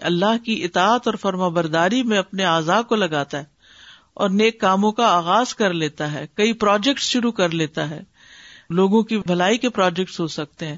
اللہ 0.00 0.44
کی 0.44 0.64
اطاعت 0.64 1.06
اور 1.06 1.14
فرما 1.14 1.48
برداری 1.48 2.02
میں 2.02 2.18
اپنے 2.18 2.44
اعضاء 2.44 2.82
کو 2.82 2.94
لگاتا 2.94 3.38
ہے 3.38 3.44
اور 4.14 4.30
نیک 4.30 4.60
کاموں 4.60 4.92
کا 4.92 5.06
آغاز 5.06 5.54
کر 5.54 5.72
لیتا 5.72 6.12
ہے، 6.12 6.26
کئی 6.34 6.52
پروجیکٹ 6.52 7.00
شروع 7.00 7.32
کر 7.32 7.48
لیتا 7.48 7.90
ہے۔ 7.90 8.00
لوگوں 8.70 9.02
کی 9.02 9.18
بھلائی 9.18 9.58
کے 9.58 9.68
پروجیکٹس 9.68 10.20
ہو 10.20 10.26
سکتے 10.26 10.66
ہیں، 10.66 10.76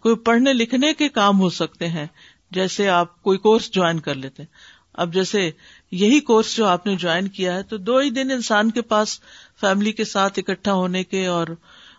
کوئی 0.00 0.16
پڑھنے 0.16 0.52
لکھنے 0.52 0.92
کے 0.94 1.08
کام 1.08 1.40
ہو 1.40 1.50
سکتے 1.50 1.88
ہیں، 1.88 2.06
جیسے 2.50 2.88
آپ 2.88 3.22
کوئی 3.22 3.38
کورس 3.38 3.70
جوائن 3.70 4.00
کر 4.00 4.14
لیتے 4.14 4.42
ہیں۔ 4.42 4.50
اب 4.92 5.14
جیسے 5.14 5.50
یہی 5.90 6.20
کورس 6.20 6.56
جو 6.56 6.66
آپ 6.66 6.86
نے 6.86 6.96
جوائن 6.96 7.28
کیا 7.28 7.54
ہے، 7.54 7.62
تو 7.62 7.76
دو 7.76 7.98
ہی 7.98 8.10
دن 8.10 8.30
انسان 8.30 8.70
کے 8.70 8.82
پاس 8.82 9.20
فیملی 9.60 9.92
کے 9.92 10.04
ساتھ 10.04 10.38
اکٹھا 10.38 10.72
ہونے 10.72 11.04
کے 11.04 11.26
اور 11.26 11.46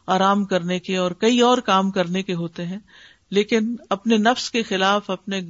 آرام 0.08 0.46
کرنے 0.46 0.80
کے 0.80 0.98
اور 0.98 1.12
کئی 1.12 1.42
اور 1.42 1.58
کام 1.58 1.92
کرنے 1.92 2.24
کے 2.24 2.34
ہوتے 2.34 2.66
ہیں، 2.66 2.80
لیکن 3.30 3.76
اپنے 3.90 4.18
نفس 4.18 4.52
کے 4.52 4.64
خلاف، 4.64 5.10
اپنے 5.10 5.42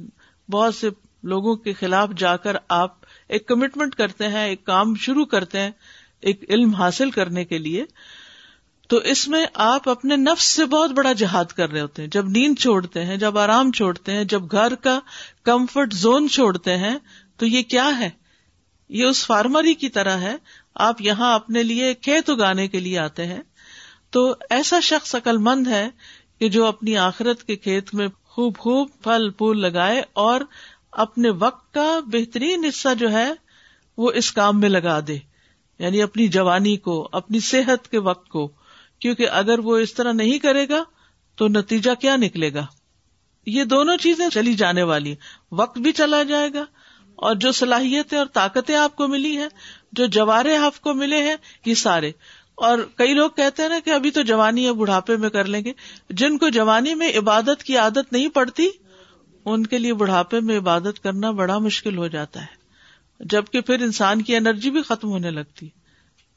بہت 0.50 0.74
سے 0.74 0.90
لوگوں 1.26 1.56
کے 1.56 1.72
خلاف 1.72 2.08
جا 2.16 2.36
کر 2.36 2.56
آپ 2.68 2.94
ایک 3.28 3.46
کمٹمنٹ 3.46 3.94
کرتے 3.94 4.28
ہیں، 4.28 4.48
ایک 4.48 4.64
کام 4.64 4.94
شروع 4.94 5.24
کرتے 5.24 5.60
ہیں، 5.60 5.70
ایک 6.20 6.44
علم 6.48 6.74
حاصل 6.74 7.10
کرنے 7.10 7.44
کے 7.44 7.58
لیے۔ 7.58 7.84
تو 8.88 8.96
اس 8.96 9.28
میں 9.28 9.46
آپ 9.54 9.88
اپنے 9.88 10.16
نفس 10.16 10.44
سے 10.44 10.64
بہت 10.64 10.90
بڑا 10.90 11.12
جہاد 11.12 11.44
کر 11.44 11.70
رہے 11.70 11.80
ہوتے 11.80 12.02
ہیں۔ 12.02 12.08
جب 12.08 12.28
نیند 12.28 12.58
چھوڑتے 12.58 13.04
ہیں، 13.04 13.16
جب 13.16 13.38
آرام 13.38 13.72
چھوڑتے 13.72 14.12
ہیں، 14.12 14.24
جب 14.24 14.42
گھر 14.50 14.74
کا 14.74 15.00
کمفرٹ 15.42 15.92
زون 15.92 16.28
چھوڑتے 16.28 16.76
ہیں، 16.76 16.98
تو 17.36 17.46
یہ 17.46 17.62
کیا 17.62 17.90
ہے؟ 17.98 18.10
یہ 18.88 19.04
اس 19.04 19.26
فارمری 19.26 19.74
کی 19.74 19.88
طرح 19.88 20.16
ہے۔ 20.16 20.36
آپ 20.74 21.02
یہاں 21.02 21.34
اپنے 21.34 21.62
لیے 21.62 21.94
کھیت 21.94 22.30
اگانے 22.30 22.68
کے 22.68 22.80
لیے 22.80 22.98
آتے 22.98 23.26
ہیں۔ 23.26 23.42
تو 24.10 24.34
ایسا 24.50 24.80
شخص 24.80 25.14
عقل 25.14 25.38
مند 25.38 25.66
ہے 25.66 25.88
کہ 26.38 26.48
جو 26.48 26.66
اپنی 26.66 26.96
آخرت 26.96 27.44
کے 27.44 27.56
کھیت 27.56 27.94
میں 27.94 28.08
خوب 28.24 28.58
خوب 28.58 28.88
پھل 29.02 29.30
پھول 29.30 29.60
لگائے 29.60 30.02
اور 30.12 30.40
اپنے 30.96 31.30
وقت 31.30 31.74
کا 31.74 32.00
بہترین 32.06 32.64
حصہ 32.64 32.88
جو 32.98 33.12
ہے 33.12 33.32
وہ 33.96 34.10
اس 34.10 34.32
کام 34.32 34.60
میں 34.60 34.68
لگا 34.68 35.00
دے 35.06 35.18
یعنی 35.78 36.02
اپنی 36.02 36.28
جوانی 36.28 36.76
کو، 36.76 37.08
اپنی 37.12 37.40
صحت 37.40 37.90
کے 37.90 37.98
وقت 37.98 38.28
کو، 38.28 38.52
کیونکہ 38.98 39.28
اگر 39.28 39.58
وہ 39.58 39.78
اس 39.78 39.94
طرح 39.94 40.12
نہیں 40.12 40.38
کرے 40.38 40.68
گا 40.68 40.84
تو 41.36 41.48
نتیجہ 41.48 41.90
کیا 42.00 42.16
نکلے 42.16 42.54
گا؟ 42.54 42.66
یہ 43.46 43.64
دونوں 43.64 43.96
چیزیں 43.96 44.28
چلی 44.30 44.54
جانے 44.54 44.82
والی 44.82 45.14
وقت 45.52 45.78
بھی 45.78 45.92
چلا 45.92 46.22
جائے 46.22 46.52
گا 46.54 46.64
اور 47.16 47.34
جو 47.34 47.52
صلاحیتیں 47.52 48.18
اور 48.18 48.26
طاقتیں 48.26 48.76
آپ 48.76 48.96
کو 48.96 49.08
ملی 49.08 49.36
ہیں، 49.36 49.48
جو 49.92 50.06
جوارے 50.06 50.56
آپ 50.56 50.80
کو 50.80 50.94
ملے 50.94 51.22
ہیں، 51.22 51.36
یہ 51.66 51.74
سارے۔ 51.74 52.12
اور 52.54 52.78
کئی 52.96 53.14
لوگ 53.14 53.30
کہتے 53.30 53.62
ہیں 53.62 53.68
نا 53.68 53.78
کہ 53.84 53.90
ابھی 53.90 54.10
تو 54.10 54.22
جوانی 54.22 54.66
ہے، 54.66 54.72
بڑھاپے 54.72 55.16
میں 55.16 55.30
کر 55.30 55.44
لیں 55.44 55.64
گے۔ 55.64 55.72
جن 56.10 56.38
کو 56.38 56.48
جوانی 56.48 56.94
میں 56.94 57.18
عبادت 57.18 57.64
کی 57.64 57.76
عادت 57.76 58.12
نہیں 58.12 58.28
پڑتی 58.28 58.68
ان 59.46 59.66
کے 59.66 59.78
لیے 59.78 59.94
بڑھاپے 59.94 60.40
میں 60.40 60.58
عبادت 60.58 61.02
کرنا 61.02 61.30
بڑا 61.30 61.58
مشکل 61.58 61.98
ہو 61.98 62.08
جاتا 62.08 62.40
ہے۔ 62.40 62.66
جبکہ 63.20 63.60
پھر 63.60 63.82
انسان 63.82 64.22
کی 64.22 64.36
انرجی 64.36 64.70
بھی 64.70 64.82
ختم 64.82 65.08
ہونے 65.08 65.30
لگتی۔ 65.30 65.68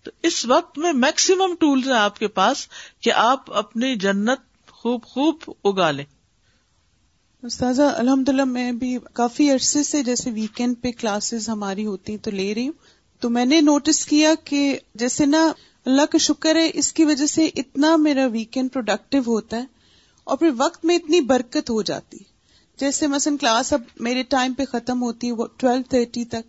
تو 0.03 0.11
اس 0.23 0.45
وقت 0.45 0.77
میں 0.77 0.93
میکسیمم 0.93 1.55
ٹولس 1.59 1.87
ہیں 1.87 1.93
آپ 1.93 2.19
کے 2.19 2.27
پاس 2.27 2.67
کہ 3.01 3.11
آپ 3.11 3.51
اپنی 3.51 3.95
جنت 3.95 4.71
خوب 4.71 5.03
خوب 5.03 5.35
اگا 5.63 5.91
لیں 5.91 6.05
استاذہ 7.43 7.81
الحمد 7.81 8.29
للہ 8.29 8.43
میں 8.43 8.71
بھی 8.71 8.97
کافی 9.13 9.51
عرصے 9.51 9.83
سے 9.83 10.03
جیسے 10.03 10.31
ویکینڈ 10.31 10.75
پہ 10.81 10.91
کلاسز 10.91 11.49
ہماری 11.49 11.85
ہوتی 11.85 12.17
تو 12.17 12.31
لے 12.31 12.55
رہی 12.55 12.65
ہوں۔ 12.65 12.73
تو 13.19 13.29
میں 13.29 13.45
نے 13.45 13.61
نوٹس 13.61 14.05
کیا 14.05 14.33
کہ 14.43 14.79
جیسے 14.95 15.25
نا 15.25 15.51
اللہ 15.85 16.05
کا 16.05 16.17
شکر 16.17 16.55
ہے، 16.55 16.71
اس 16.73 16.93
کی 16.93 17.05
وجہ 17.05 17.25
سے 17.25 17.45
اتنا 17.45 17.95
میرا 17.95 18.27
ویکینڈ 18.27 18.73
پروڈکٹیو 18.73 19.21
ہوتا 19.27 19.57
ہے 19.57 19.65
اور 20.23 20.37
پھر 20.37 20.49
وقت 20.57 20.85
میں 20.85 20.95
اتنی 20.95 21.21
برکت 21.21 21.69
ہو 21.69 21.81
جاتی۔ 21.81 22.17
جیسے 22.79 23.07
مثلاً 23.07 23.37
کلاس 23.37 23.73
اب 23.73 23.81
میرے 23.99 24.23
ٹائم 24.23 24.53
پہ 24.53 24.65
ختم 24.65 25.01
ہوتی 25.01 25.27
ہے 25.27 25.31
وہ 25.31 25.45
ٹویلو 25.57 25.81
تھرٹی 25.89 26.25
تک 26.25 26.47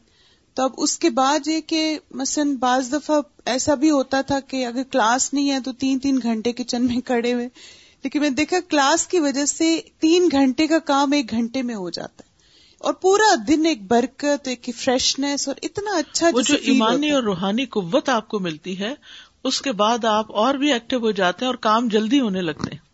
تو 0.55 0.63
اب 0.63 0.71
اس 0.77 0.99
کے 0.99 1.11
بعد 1.11 1.47
یہ 1.47 1.61
کہ 1.61 1.99
مثلاً 2.11 2.55
بعض 2.57 2.93
دفعہ 2.93 3.21
ایسا 3.45 3.75
بھی 3.75 3.91
ہوتا 3.91 4.21
تھا 4.21 4.41
کہ 4.41 4.67
اگر 4.67 4.83
کلاس 4.83 5.35
نہیں 5.35 5.51
ہے 5.51 5.61
تو 5.61 5.73
تین 5.73 5.99
تین 5.99 6.21
گھنٹے 6.23 6.53
کچن 6.53 6.87
میں 6.87 7.01
کھڑے 7.01 7.35
ہوئے 7.35 7.49
لیکن 8.03 8.21
میں 8.21 8.31
دیکھا 8.31 8.57
کلاس 8.69 9.07
کی 9.07 9.21
وجہ 9.21 9.45
سے 9.45 9.81
تین 10.01 10.29
گھنٹے 10.33 10.67
کا 10.67 10.79
کام 10.79 11.13
ایک 11.13 11.31
گھنٹے 11.31 11.63
میں 11.63 11.75
ہو 11.75 11.91
جاتا 11.91 12.23
ہے 12.25 12.29
اور 12.79 12.93
پورا 12.93 13.35
دن 13.49 13.67
ایک 13.67 13.83
برکت 13.83 14.49
ایک 14.49 14.71
فریشنیس 14.77 15.49
اور 15.49 15.57
اتنا 15.63 15.97
اچھا 15.97 16.31
وہ 16.33 16.41
جو 16.41 16.55
ایمانی 16.63 17.11
اور 17.11 17.23
روحانی 17.23 17.67
قوت 17.67 18.09
آپ 18.09 18.29
کو 18.29 18.39
ملتی 18.39 18.79
ہے 18.79 18.95
اس 19.45 19.61
کے 19.61 19.73
بعد 19.73 20.05
آپ 20.05 20.37
اور 20.37 20.55
بھی 20.55 20.73
ایکٹیو 20.73 20.99
ہو 20.99 21.11
جاتے 21.11 21.45
ہیں 21.45 21.51
اور 21.51 21.57
کام 21.57 21.89
جلدی 21.89 22.21
ہونے 22.21 22.43
لگتے 22.43 22.71
ہیں۔ 22.73 22.90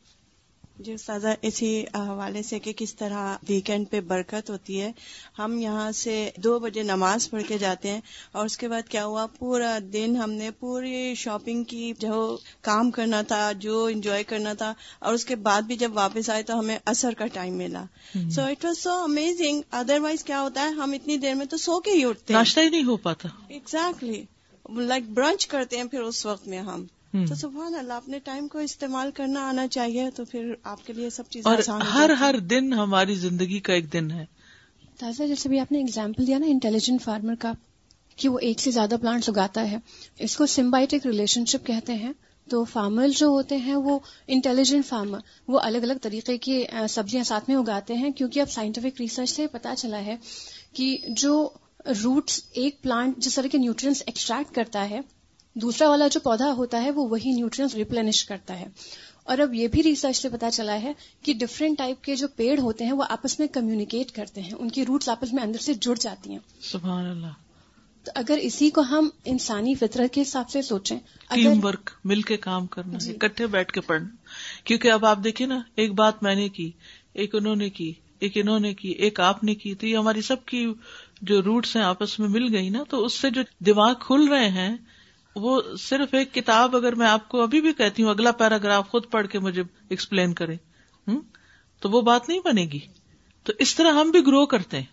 جی 0.79 0.93
استاذہ 0.93 1.29
اسی 1.43 1.85
حوالے 1.95 2.43
سے 2.43 2.59
کہ 2.59 2.73
کس 2.77 2.95
طرح 2.95 3.37
ویکینڈ 3.49 3.91
پہ 3.91 4.01
برکت 4.01 4.51
ہوتی 4.51 4.81
ہے 4.81 4.93
ہم 5.39 5.59
یہاں 5.59 5.93
سے 5.93 6.31
دو 6.37 6.59
بجے 6.59 6.83
نماز 6.83 7.31
پڑھ 7.31 7.43
کے 7.49 7.59
جاتے 7.59 7.91
ہیں 7.91 8.01
اور 8.33 8.45
اس 8.45 8.57
کے 8.57 8.69
بعد 8.69 8.89
کیا 8.89 9.05
ہوا 9.05 9.27
پورا 9.39 9.79
دن 9.93 10.17
ہم 10.17 10.31
نے 10.31 10.51
پوری 10.51 11.15
شاپنگ 11.15 11.65
کی 11.65 11.93
جو 11.99 12.37
کام 12.61 12.91
کرنا 12.91 13.23
تھا 13.23 13.53
جو 13.53 13.85
انجوائے 13.85 14.25
کرنا 14.25 14.53
تھا 14.53 14.73
اور 14.99 15.15
اس 15.15 15.25
کے 15.25 15.37
بعد 15.37 15.63
بھی 15.63 15.77
جب 15.77 15.91
واپس 15.95 16.31
آئے 16.31 16.43
تو 16.43 16.59
ہمیں 16.59 16.79
اثر 16.85 17.15
کا 17.15 17.27
ٹائم 17.27 17.55
ملا۔ 17.55 17.85
So 18.31 18.43
it 18.43 18.65
was 18.65 18.79
so 18.79 18.93
amazing 18.93 19.61
otherwise 20.01 20.25
کیا 20.25 20.41
ہوتا 20.41 20.61
ہے 20.61 20.69
ہم 20.69 20.93
اتنی 20.93 21.17
دیر 21.17 21.35
میں 21.35 21.47
تو 21.47 21.57
سو 21.57 21.81
کے 21.81 21.91
ہی 21.91 22.05
اٹھتے 22.05 22.35
ناشتہ 22.35 22.61
ہی 22.61 22.69
نہیں 22.69 22.85
ہو 22.85 22.97
پاتا۔ 22.97 23.29
ایگزیکٹلی 23.49 24.25
لائک 24.69 25.09
برنچ 25.11 25.47
کرتے 25.47 25.77
ہیں 25.77 25.85
پھر 25.85 26.01
اس 26.01 26.27
وقت 26.27 26.49
میں 26.49 26.61
ہم۔ 26.61 26.85
تو 27.29 27.35
سبحان 27.35 27.75
اللہ 27.75 27.93
اپنے 27.93 28.19
ٹائم 28.19 28.49
کو 28.49 28.59
استعمال 28.59 29.11
کرنا 29.11 29.49
آنا 29.49 29.69
چاہیے 29.69 30.11
تو 30.11 30.25
پھر 30.25 30.55
آپ 30.63 30.87
کے 30.87 30.93
لیے 30.93 31.11
سب 31.11 31.23
چیزیں 31.31 31.73
ہر 31.95 32.11
ہر 32.11 32.39
دن 32.39 32.73
ہماری 32.73 33.15
زندگی 33.15 33.61
کا 33.61 33.73
ایک 33.73 33.93
دن 33.93 34.11
ہے۔ 34.11 34.25
تازہ 34.99 35.23
جیسے 35.23 35.49
بھی 35.49 35.61
آپ 35.61 35.73
نے 35.73 35.81
اگزامپل 35.81 36.27
دیا 36.27 36.39
نا 36.39 36.47
انٹیلیجنٹ 36.47 37.03
فارمر 37.03 37.35
کا 37.39 37.53
کہ 38.17 38.29
وہ 38.29 38.39
ایک 38.39 38.61
سے 38.61 38.71
زیادہ 38.71 38.95
پلانٹس 39.01 39.29
اگاتا 39.29 39.71
ہے۔ 39.71 39.79
اس 40.19 40.37
کو 40.37 40.47
سمبائٹک 40.47 41.07
ریلیشن 41.07 41.45
شپ 41.45 41.67
کہتے 41.67 41.95
ہیں۔ 41.95 42.13
تو 42.51 42.65
فارمر 42.65 43.09
جو 43.09 43.27
ہوتے 43.27 43.57
ہیں 43.57 43.75
وہ 43.75 43.99
انٹیلیجنٹ 44.27 44.87
فارمر 44.87 45.19
وہ 45.49 45.61
الگ 45.61 45.79
الگ 45.79 45.93
طریقے 46.03 46.39
کی 46.39 46.65
سبزیاں 46.89 47.25
ساتھ 47.25 47.45
میں 47.49 47.57
اگاتے 47.57 47.95
ہیں۔ 47.95 48.11
کیونکہ 48.11 48.41
اب 48.41 48.51
سائنٹیفک 48.51 49.01
ریسرچ 49.01 49.31
سے 49.31 49.47
پتا 49.47 49.75
چلا 49.79 50.05
ہے 50.05 50.17
کہ 50.73 50.99
جو 51.09 51.49
روٹس 52.05 52.43
ایک 52.53 52.83
پلانٹ 52.83 53.19
جس 53.19 53.35
طرح 53.35 53.47
کے 53.47 53.59
نیوٹرینس 53.59 54.03
ایکسٹریکٹ 54.07 54.55
کرتا 54.55 54.91
ہے 54.91 55.01
دوسرا 55.61 55.89
والا 55.91 56.09
جو 56.09 56.21
پودا 56.21 56.53
ہوتا 56.53 56.83
ہے 56.83 56.91
وہ 56.91 57.09
وہی 57.09 57.33
نیوٹرینس 57.33 57.75
ریپلینش 57.75 58.25
کرتا 58.25 58.61
ہے۔ 58.61 58.67
اور 59.25 59.39
اب 59.39 59.55
یہ 59.55 59.69
بھی 59.69 59.83
ریسرچ 59.83 60.17
سے 60.17 60.29
پتا 60.29 60.51
چلا 60.51 60.83
ہے 60.83 60.93
کہ 61.23 61.35
ڈفرینٹ 61.35 61.79
ٹائپ 61.79 62.05
کے 62.05 62.17
جو 62.17 62.29
پیڑ 62.29 62.59
ہوتے 62.59 62.85
ہیں 62.85 62.93
وہ 62.93 63.05
آپس 63.09 63.39
میں 63.39 63.47
کمیونیکیٹ 63.47 64.11
کرتے 64.11 64.41
ہیں۔ 64.41 64.51
ان 64.59 64.69
کی 64.69 64.87
روٹس 64.87 65.09
آپس 65.09 65.33
میں 65.33 65.43
اندر 65.43 65.59
سے 65.59 65.75
جڑ 65.75 65.95
جاتی 65.95 66.31
ہیں۔ 66.31 66.39
سبحان 66.61 67.07
اللہ۔ 67.07 67.27
تو 68.05 68.13
اگر 68.15 68.39
اسی 68.43 68.71
کو 68.71 68.81
ہم 68.81 69.09
انسانی 69.25 69.75
فطرت 69.75 70.15
کے 70.15 70.23
حساب 70.23 70.51
سے 70.51 70.63
سوچیں 70.63 70.99
ٹیم 71.29 71.65
ورک 71.65 71.91
مل 72.05 72.23
کے 72.23 72.37
کام 72.37 72.67
کرنا 72.67 72.99
جی۔ 72.99 73.11
اکٹھے 73.11 73.47
بیٹھ 73.47 73.73
کے 73.73 73.81
پڑھنا۔ 73.81 74.09
کیونکہ 74.65 74.91
اب 74.93 75.07
آپ 75.07 75.19
دیکھیں 75.25 75.47
نا 75.47 75.61
ایک 75.77 75.95
بات 75.95 76.23
میں 76.23 76.35
نے 76.35 76.49
کی 76.49 76.71
ایک 77.15 77.35
انہوں 77.35 77.57
نے 77.57 77.71
کی 77.71 77.93
ایک 78.19 78.33
انہوں 78.37 78.59
نے 78.59 78.75
کی 78.75 78.89
ایک 78.89 79.21
آپ 79.21 79.45
نے 79.45 79.55
کی 79.55 79.75
تو 79.75 79.87
یہ 79.87 79.97
ہماری 79.97 80.23
سب 80.23 80.45
کی 80.45 80.73
جو 81.23 81.43
روٹس 81.43 81.77
ہیں 81.77 81.83
آپس 81.83 82.19
میں 82.19 82.29
مل 82.29 82.55
گئی 82.55 82.69
نا 82.69 82.83
تو 82.89 83.05
اس 83.05 83.13
سے 83.13 83.31
جو 83.31 83.43
دماغ 83.61 83.95
کھل 83.95 84.29
رہے 84.29 84.49
ہیں 84.49 84.77
وہ 85.37 85.63
صرف 85.79 86.15
ایک 86.15 86.35
کتاب 86.35 86.77
اگر 86.77 86.95
میں 86.95 87.07
آپ 87.07 87.29
کو 87.29 87.41
ابھی 87.41 87.61
بھی 87.61 87.73
کہتی 87.73 88.03
ہوں 88.03 88.11
اگلا 88.11 88.31
پیراگراف 88.31 88.91
خود 88.91 89.03
پڑھ 89.11 89.27
کے 89.27 89.39
مجھے 89.39 89.63
ایکسپلین 89.89 90.35
کرے 90.35 90.57
تو 91.81 91.91
وہ 91.91 92.01
بات 92.01 92.29
نہیں 92.29 92.41
بنے 92.45 92.63
گی۔ 92.63 92.79
تو 93.45 93.53
اس 93.59 93.75
طرح 93.75 93.93
ہم 93.93 94.11
بھی 94.11 94.21
گرو 94.21 94.47
کرتے 94.47 94.77
ہیں۔ 94.77 94.85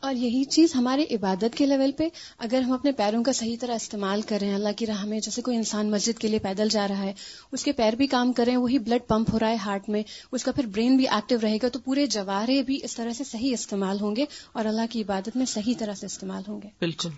اور 0.00 0.14
یہی 0.14 0.44
چیز 0.44 0.74
ہمارے 0.74 1.04
عبادت 1.10 1.56
کے 1.56 1.66
لیول 1.66 1.92
پہ 1.92 2.08
اگر 2.38 2.60
ہم 2.60 2.72
اپنے 2.72 2.92
پیروں 2.92 3.24
کا 3.24 3.32
صحیح 3.32 3.56
طرح 3.60 3.74
استعمال 3.74 4.22
کر 4.22 4.38
رہے 4.40 4.48
ہیں 4.48 4.54
اللہ 4.54 4.68
کی 4.76 4.86
راہ 4.86 5.04
میں 5.04 5.20
جیسے 5.20 5.42
کوئی 5.42 5.56
انسان 5.56 5.90
مسجد 5.90 6.18
کے 6.18 6.28
لیے 6.28 6.38
پیدل 6.38 6.68
جا 6.68 6.88
رہا 6.88 6.98
ہے 6.98 7.12
اس 7.52 7.64
کے 7.64 7.72
پیر 7.72 7.92
بھی 7.92 8.06
کام 8.06 8.32
کر 8.32 8.44
رہے 8.44 8.52
ہیں 8.52 8.60
وہی 8.60 8.78
بلڈ 8.78 9.08
پمپ 9.08 9.30
ہو 9.32 9.38
رہا 9.38 9.50
ہے 9.50 9.56
ہارٹ 9.56 9.88
میں 9.88 10.02
اس 10.32 10.44
کا 10.44 10.52
پھر 10.52 10.66
برین 10.66 10.96
بھی 10.96 11.08
ایکٹیو 11.08 11.38
رہے 11.42 11.58
گا 11.62 11.68
تو 11.68 11.78
پورے 11.78 12.06
جوارے 12.06 12.62
بھی 12.62 12.80
اس 12.82 12.96
طرح 12.96 13.12
سے 13.12 13.24
صحیح 13.24 13.52
استعمال 13.52 14.00
ہوں 14.00 14.16
گے 14.16 14.24
اور 14.52 14.64
اللہ 14.64 14.86
کی 14.90 15.02
عبادت 15.02 15.36
میں 15.36 15.46
صحیح 15.46 15.74
طرح 15.78 15.94
سے 15.94 16.06
استعمال 16.06 16.42
ہوں 16.48 16.62
گے۔ 16.62 16.68
بالکل۔ 16.78 17.08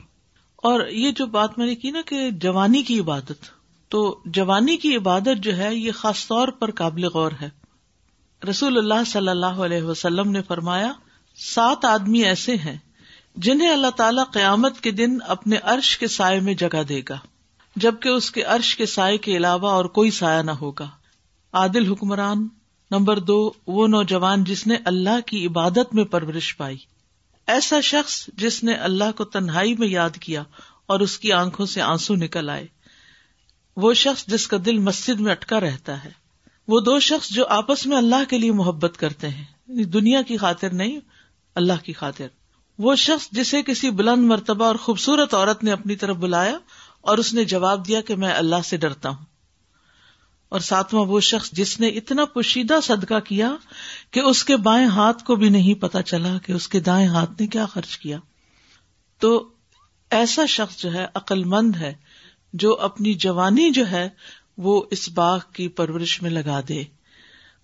اور 0.56 0.86
یہ 0.86 1.10
جو 1.10 1.26
بات 1.26 1.58
میں 1.58 1.66
نے 1.66 1.74
کی 1.74 1.90
نا 1.90 2.00
کہ 2.06 2.30
جوانی 2.30 2.82
کی 2.82 3.00
عبادت، 3.00 3.44
تو 3.88 4.20
جوانی 4.24 4.76
کی 4.76 4.96
عبادت 4.96 5.42
جو 5.42 5.56
ہے، 5.56 5.74
یہ 5.74 5.92
خاص 5.92 6.26
طور 6.26 6.48
پر 6.48 6.70
قابل 6.70 7.04
غور 7.04 7.32
ہے۔ 7.40 7.48
رسول 8.50 8.78
اللہ 8.78 9.04
صلی 9.06 9.28
اللہ 9.28 9.46
علیہ 9.46 9.82
وسلم 9.82 10.30
نے 10.30 10.42
فرمایا، 10.42 10.92
سات 11.36 11.84
آدمی 11.84 12.24
ایسے 12.24 12.56
ہیں 12.56 12.76
جنہیں 13.36 13.70
اللہ 13.70 13.90
تعالی 13.96 14.22
قیامت 14.32 14.80
کے 14.80 14.90
دن 14.90 15.18
اپنے 15.26 15.56
عرش 15.62 15.98
کے 15.98 16.06
سائے 16.06 16.40
میں 16.40 16.54
جگہ 16.54 16.82
دے 16.82 17.00
گا، 17.08 17.18
جبکہ 17.76 18.08
اس 18.08 18.30
کے 18.30 18.42
عرش 18.42 18.76
کے 18.76 18.86
سائے 18.86 19.18
کے 19.18 19.36
علاوہ 19.36 19.68
اور 19.68 19.84
کوئی 19.84 20.10
سایہ 20.10 20.42
نہ 20.42 20.50
ہوگا۔ 20.50 20.88
عادل 21.52 21.92
حکمران، 21.92 22.48
نمبر 22.90 23.18
دو، 23.18 23.50
وہ 23.66 23.88
نوجوان 23.88 24.44
جس 24.44 24.66
نے 24.66 24.76
اللہ 24.84 25.20
کی 25.26 25.46
عبادت 25.46 25.94
میں 25.94 26.04
پرورش 26.04 26.56
پائی۔ 26.56 26.76
ایسا 27.46 27.80
شخص 27.80 28.28
جس 28.34 28.64
نے 28.64 28.74
اللہ 28.74 29.12
کو 29.16 29.24
تنہائی 29.24 29.74
میں 29.74 29.88
یاد 29.88 30.10
کیا 30.10 30.42
اور 30.86 31.00
اس 31.00 31.18
کی 31.18 31.32
آنکھوں 31.32 31.66
سے 31.66 31.82
آنسو 31.82 32.14
نکل 32.14 32.50
آئے۔ 32.50 32.66
وہ 33.76 33.94
شخص 33.94 34.26
جس 34.26 34.48
کا 34.48 34.56
دل 34.64 34.78
مسجد 34.78 35.20
میں 35.20 35.32
اٹکا 35.32 35.60
رہتا 35.60 36.04
ہے۔ 36.04 36.10
وہ 36.68 36.80
دو 36.80 37.00
شخص 37.00 37.28
جو 37.28 37.46
آپس 37.46 37.86
میں 37.86 37.96
اللہ 37.96 38.24
کے 38.28 38.38
لیے 38.38 38.52
محبت 38.52 38.96
کرتے 38.96 39.28
ہیں۔ 39.28 39.44
یعنی 39.66 39.84
دنیا 39.84 40.22
کی 40.22 40.36
خاطر 40.36 40.72
نہیں، 40.72 41.00
اللہ 41.54 41.84
کی 41.84 41.92
خاطر۔ 41.92 42.26
وہ 42.78 42.94
شخص 42.94 43.28
جسے 43.32 43.62
کسی 43.62 43.90
بلند 43.90 44.26
مرتبہ 44.26 44.64
اور 44.64 44.76
خوبصورت 44.76 45.34
عورت 45.34 45.64
نے 45.64 45.72
اپنی 45.72 45.96
طرف 45.96 46.16
بلایا 46.16 46.58
اور 47.00 47.18
اس 47.18 47.34
نے 47.34 47.44
جواب 47.44 47.88
دیا 47.88 48.00
کہ 48.00 48.16
میں 48.16 48.34
اللہ 48.34 48.56
سے 48.64 48.76
ڈرتا 48.76 49.08
ہوں۔ 49.08 49.35
اور 50.48 50.60
ساتواں 50.60 51.04
وہ 51.04 51.20
شخص 51.20 51.50
جس 51.50 51.80
نے 51.80 51.88
اتنا 51.88 52.24
پوشیدہ 52.24 52.74
صدقہ 52.82 53.20
کیا 53.20 53.54
کہ 54.10 54.20
اس 54.20 54.44
کے 54.44 54.56
بائیں 54.56 54.86
ہاتھ 54.86 55.24
کو 55.24 55.36
بھی 55.36 55.48
نہیں 55.48 55.74
پتا 55.74 56.02
چلا 56.02 56.38
کہ 56.38 56.52
اس 56.52 56.68
کے 56.68 56.80
دائیں 56.80 57.08
ہاتھ 57.08 57.30
نے 57.40 57.46
کیا 57.46 57.66
خرچ 57.66 57.98
کیا۔ 57.98 58.18
تو 59.18 59.48
ایسا 60.10 60.46
شخص 60.46 60.76
جو 60.76 60.92
ہے 60.92 61.06
عقل 61.14 61.44
مند 61.44 61.76
ہے، 61.76 61.94
جو 62.52 62.80
اپنی 62.80 63.14
جوانی 63.14 63.70
جو 63.70 63.90
ہے 63.90 64.08
وہ 64.58 64.82
اس 64.90 65.08
باغ 65.08 65.38
کی 65.52 65.68
پرورش 65.68 66.22
میں 66.22 66.30
لگا 66.30 66.60
دے۔ 66.68 66.82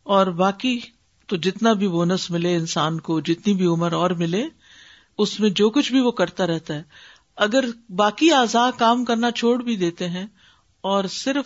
اور 0.03 0.27
باقی 0.27 0.81
تو 1.27 1.37
جتنا 1.37 1.73
بھی 1.73 1.89
بونس 1.89 2.31
ملے 2.31 2.57
انسان 2.57 3.01
کو، 3.01 3.21
جتنی 3.21 3.55
بھی 3.55 3.67
عمر 3.67 3.93
اور 3.93 4.11
ملے، 4.11 4.47
اس 5.19 5.41
میں 5.41 5.51
جو 5.51 5.71
کچھ 5.71 5.93
بھی 5.93 6.01
وہ 6.01 6.11
کرتا 6.11 6.47
رہتا 6.47 6.75
ہے۔ 6.75 6.83
اگر 7.37 7.65
باقی 7.89 8.33
اعضاء 8.33 8.69
کام 8.79 9.05
کرنا 9.05 9.31
چھوڑ 9.31 9.63
بھی 9.63 9.77
دیتے 9.77 10.09
ہیں 10.09 10.27
اور 10.81 11.05
صرف 11.05 11.45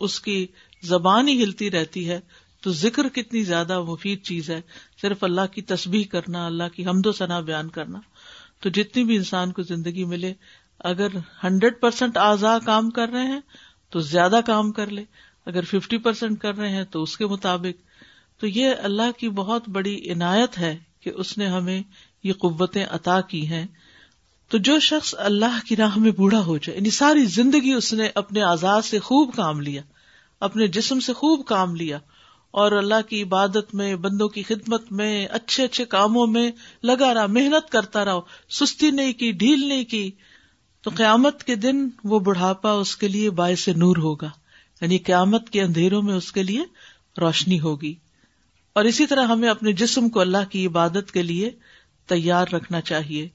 اس 0.00 0.20
کی 0.20 0.46
زبان 0.82 1.28
ہی 1.28 1.44
ہلتی 1.44 1.70
رہتی 1.70 2.08
ہے 2.08 2.20
تو 2.60 2.72
ذکر 2.72 3.08
کتنی 3.08 3.42
زیادہ 3.42 3.82
مفید 3.82 4.22
چیز 4.22 4.50
ہے 4.50 4.60
صرف 5.02 5.24
اللہ 5.24 5.46
کی 5.52 5.62
تسبیح 5.62 6.04
کرنا، 6.04 6.46
اللہ 6.46 6.68
کی 6.74 6.86
حمد 6.86 7.06
و 7.06 7.12
ثنا 7.12 7.40
بیان 7.40 7.68
کرنا۔ 7.68 8.00
تو 8.60 8.68
جتنی 8.68 9.04
بھی 9.04 9.16
انسان 9.16 9.52
کو 9.52 9.62
زندگی 9.62 10.04
ملے، 10.04 10.34
اگر 10.78 11.08
ہنڈریڈ 11.44 11.80
پرسینٹ 11.80 12.16
اعضاء 12.16 12.58
کام 12.66 12.90
کر 12.90 13.08
رہے 13.08 13.26
ہیں 13.26 13.40
تو 13.90 14.00
زیادہ 14.00 14.40
کام 14.46 14.72
کر 14.72 14.86
لے، 14.86 15.04
اگر 15.46 15.64
ففٹی 15.64 15.98
پرسینٹ 15.98 16.40
کر 16.40 16.56
رہے 16.56 16.70
ہیں 16.70 16.84
تو 16.84 17.02
اس 17.02 17.16
کے 17.16 17.26
مطابق۔ 17.26 17.82
تو 18.40 18.46
یہ 18.46 18.70
اللہ 18.82 19.18
کی 19.18 19.28
بہت 19.28 19.68
بڑی 19.68 20.12
عنایت 20.12 20.58
ہے 20.58 20.76
کہ 21.00 21.12
اس 21.16 21.38
نے 21.38 21.46
ہمیں 21.46 21.82
یہ 22.22 22.32
قوتیں 22.32 22.86
عطا 22.90 23.20
کی 23.20 23.46
ہیں۔ 23.46 23.66
تو 24.48 24.58
جو 24.58 24.80
شخص 24.80 25.14
اللہ 25.18 25.58
کی 25.68 25.76
راہ 25.76 25.98
میں 25.98 26.10
بوڑھا 26.10 26.40
ہو 26.40 26.58
جائے 26.58 26.78
یعنی 26.78 26.90
ساری 26.90 27.24
زندگی 27.24 27.72
اس 27.72 27.92
نے 27.92 28.08
اپنے 28.14 28.42
آزاد 28.42 28.82
سے 28.82 28.98
خوب 28.98 29.34
کام 29.34 29.60
لیا 29.60 29.82
اپنے 30.40 30.66
جسم 30.66 31.00
سے 31.00 31.12
خوب 31.12 31.46
کام 31.46 31.74
لیا 31.74 31.98
اور 32.50 32.72
اللہ 32.72 33.08
کی 33.08 33.22
عبادت 33.22 33.74
میں، 33.74 33.96
بندوں 33.96 34.28
کی 34.28 34.42
خدمت 34.42 34.92
میں، 34.92 35.26
اچھے 35.26 35.64
اچھے 35.64 35.84
کاموں 35.84 36.26
میں 36.26 36.52
لگا 36.82 37.14
رہا 37.14 37.26
محنت 37.26 37.70
کرتا 37.70 38.04
رہا 38.04 38.20
سستی 38.50 38.90
نہیں 38.90 39.12
کی، 39.12 39.32
ڈھیل 39.32 39.68
نہیں 39.68 39.84
کی۔ 39.84 40.10
تو 40.82 40.90
قیامت 40.94 41.44
کے 41.44 41.54
دن 41.54 41.88
وہ 42.04 42.18
بڑھاپا 42.18 42.72
اس 42.72 42.96
کے 42.96 43.08
لیے 43.08 43.30
باعث 43.30 43.68
نور 43.68 43.96
ہوگا۔ 43.96 44.30
یعنی 44.80 44.98
قیامت 44.98 45.50
کے 45.50 45.62
اندھیروں 45.62 46.02
میں 46.02 46.14
اس 46.14 46.32
کے 46.32 46.42
لیے 46.42 46.60
روشنی 47.20 47.60
ہوگی۔ 47.60 47.94
اور 48.72 48.84
اسی 48.84 49.06
طرح 49.06 49.26
ہمیں 49.26 49.48
اپنے 49.48 49.72
جسم 49.72 50.08
کو 50.08 50.20
اللہ 50.20 50.50
کی 50.50 50.66
عبادت 50.66 51.12
کے 51.12 51.22
لیے 51.22 51.50
تیار 52.06 52.46
رکھنا 52.52 52.80
چاہیے۔ 52.80 53.28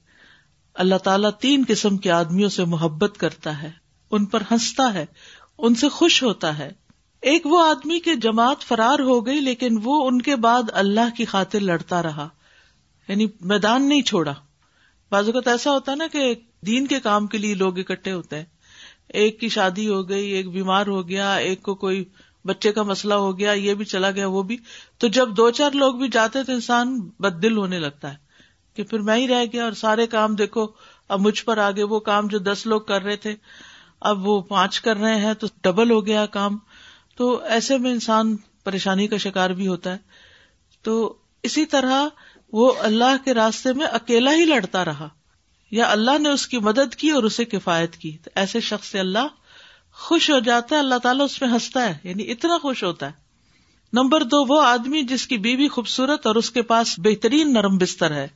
اللہ 0.74 0.94
تعالیٰ 0.94 1.30
تین 1.30 1.64
قسم 1.68 1.96
کے 1.96 2.10
آدمیوں 2.10 2.48
سے 2.48 2.64
محبت 2.64 3.18
کرتا 3.18 3.62
ہے۔ 3.62 3.70
ان 4.10 4.24
پر 4.24 4.42
ہنستا 4.50 4.94
ہے، 4.94 5.06
ان 5.58 5.74
سے 5.74 5.88
خوش 5.88 6.22
ہوتا 6.22 6.58
ہے۔ 6.58 6.81
ایک 7.22 7.46
وہ 7.46 7.64
آدمی 7.64 8.00
کے 8.00 8.14
جماعت 8.14 8.62
فرار 8.62 8.98
ہو 8.98 9.26
گئی، 9.26 9.40
لیکن 9.40 9.78
وہ 9.84 10.06
ان 10.08 10.22
کے 10.22 10.36
بعد 10.36 10.62
اللہ 10.72 11.16
کی 11.16 11.24
خاطر 11.24 11.60
لڑتا 11.60 12.02
رہا۔ 12.02 12.28
یعنی 13.08 13.26
میدان 13.40 13.88
نہیں 13.88 14.02
چھوڑا۔ 14.02 14.34
بعض 15.10 15.26
اوقات 15.26 15.48
ایسا 15.48 15.70
ہوتا 15.70 15.92
ہے 15.92 15.96
نا 15.96 16.06
کہ 16.12 16.34
دین 16.66 16.86
کے 16.86 17.00
کام 17.00 17.26
کے 17.26 17.38
لیے 17.38 17.54
لوگ 17.54 17.78
اکٹھے 17.78 18.12
ہوتے 18.12 18.36
ہیں۔ 18.36 18.44
ایک 19.08 19.40
کی 19.40 19.48
شادی 19.48 19.88
ہو 19.88 20.08
گئی، 20.08 20.30
ایک 20.30 20.50
بیمار 20.50 20.86
ہو 20.86 21.08
گیا، 21.08 21.34
ایک 21.34 21.62
کو 21.62 21.74
کوئی 21.74 22.04
بچے 22.44 22.72
کا 22.72 22.82
مسئلہ 22.82 23.14
ہو 23.14 23.38
گیا، 23.38 23.52
یہ 23.52 23.74
بھی 23.74 23.84
چلا 23.84 24.10
گیا، 24.10 24.26
وہ 24.26 24.42
بھی۔ 24.42 24.56
تو 24.98 25.08
جب 25.08 25.28
دو 25.36 25.50
چار 25.50 25.70
لوگ 25.70 25.94
بھی 25.94 26.08
جاتے 26.08 26.44
تو 26.44 26.52
انسان 26.52 27.00
بد 27.00 27.42
دل 27.42 27.56
ہونے 27.56 27.78
لگتا 27.78 28.10
ہے 28.10 28.16
کہ 28.76 28.82
پھر 28.82 28.98
میں 28.98 29.16
ہی 29.16 29.28
رہ 29.28 29.44
گیا 29.52 29.64
اور 29.64 29.72
سارے 29.72 30.06
کام 30.06 30.34
دیکھو، 30.34 30.66
اب 31.08 31.20
مجھ 31.20 31.44
پر 31.44 31.58
آگے 31.58 31.82
وہ 31.82 32.00
کام 32.00 32.26
جو 32.26 32.38
دس 32.38 32.66
لوگ 32.66 32.80
کر 32.80 33.02
رہے 33.02 33.16
تھے، 33.16 33.34
اب 34.00 34.28
وہ 34.28 34.40
پانچ 34.40 34.80
کر 34.80 34.96
رہے 34.96 35.20
ہیں 35.20 35.34
تو 35.34 35.46
ڈبل 35.62 35.90
ہو 35.90 36.06
گیا 36.06 36.26
کام۔ 36.26 36.58
تو 37.16 37.42
ایسے 37.42 37.78
میں 37.78 37.90
انسان 37.90 38.36
پریشانی 38.64 39.06
کا 39.06 39.16
شکار 39.16 39.50
بھی 39.50 39.68
ہوتا 39.68 39.92
ہے۔ 39.92 39.98
تو 40.82 41.16
اسی 41.42 41.66
طرح 41.66 42.08
وہ 42.52 42.72
اللہ 42.78 43.24
کے 43.24 43.34
راستے 43.34 43.72
میں 43.72 43.86
اکیلا 43.86 44.34
ہی 44.34 44.44
لڑتا 44.44 44.84
رہا۔ 44.84 45.08
یا 45.70 45.90
اللہ 45.90 46.18
نے 46.18 46.28
اس 46.28 46.46
کی 46.46 46.58
مدد 46.58 46.94
کی 46.94 47.10
اور 47.10 47.22
اسے 47.22 47.44
کفایت 47.44 47.96
کی۔ 47.96 48.18
تو 48.24 48.30
ایسے 48.34 48.60
شخص 48.60 48.88
سے 48.88 49.00
اللہ 49.00 49.28
خوش 49.92 50.30
ہو 50.30 50.38
جاتا 50.38 50.74
ہے، 50.74 50.80
اللہ 50.80 50.94
تعالیٰ 50.94 51.24
اس 51.24 51.42
میں 51.42 51.50
ہنستا 51.50 51.86
ہے 51.86 51.98
یعنی 52.04 52.30
اتنا 52.30 52.58
خوش 52.58 52.84
ہوتا 52.84 53.06
ہے۔ 53.06 53.12
نمبر 53.92 54.22
دو، 54.22 54.44
وہ 54.44 54.62
آدمی 54.62 55.02
جس 55.02 55.26
کی 55.26 55.38
بیوی 55.38 55.68
خوبصورت 55.68 56.26
اور 56.26 56.34
اس 56.34 56.50
کے 56.50 56.62
پاس 56.62 56.94
بہترین 56.98 57.52
نرم 57.52 57.78
بستر 57.78 58.10
ہے، 58.10 58.28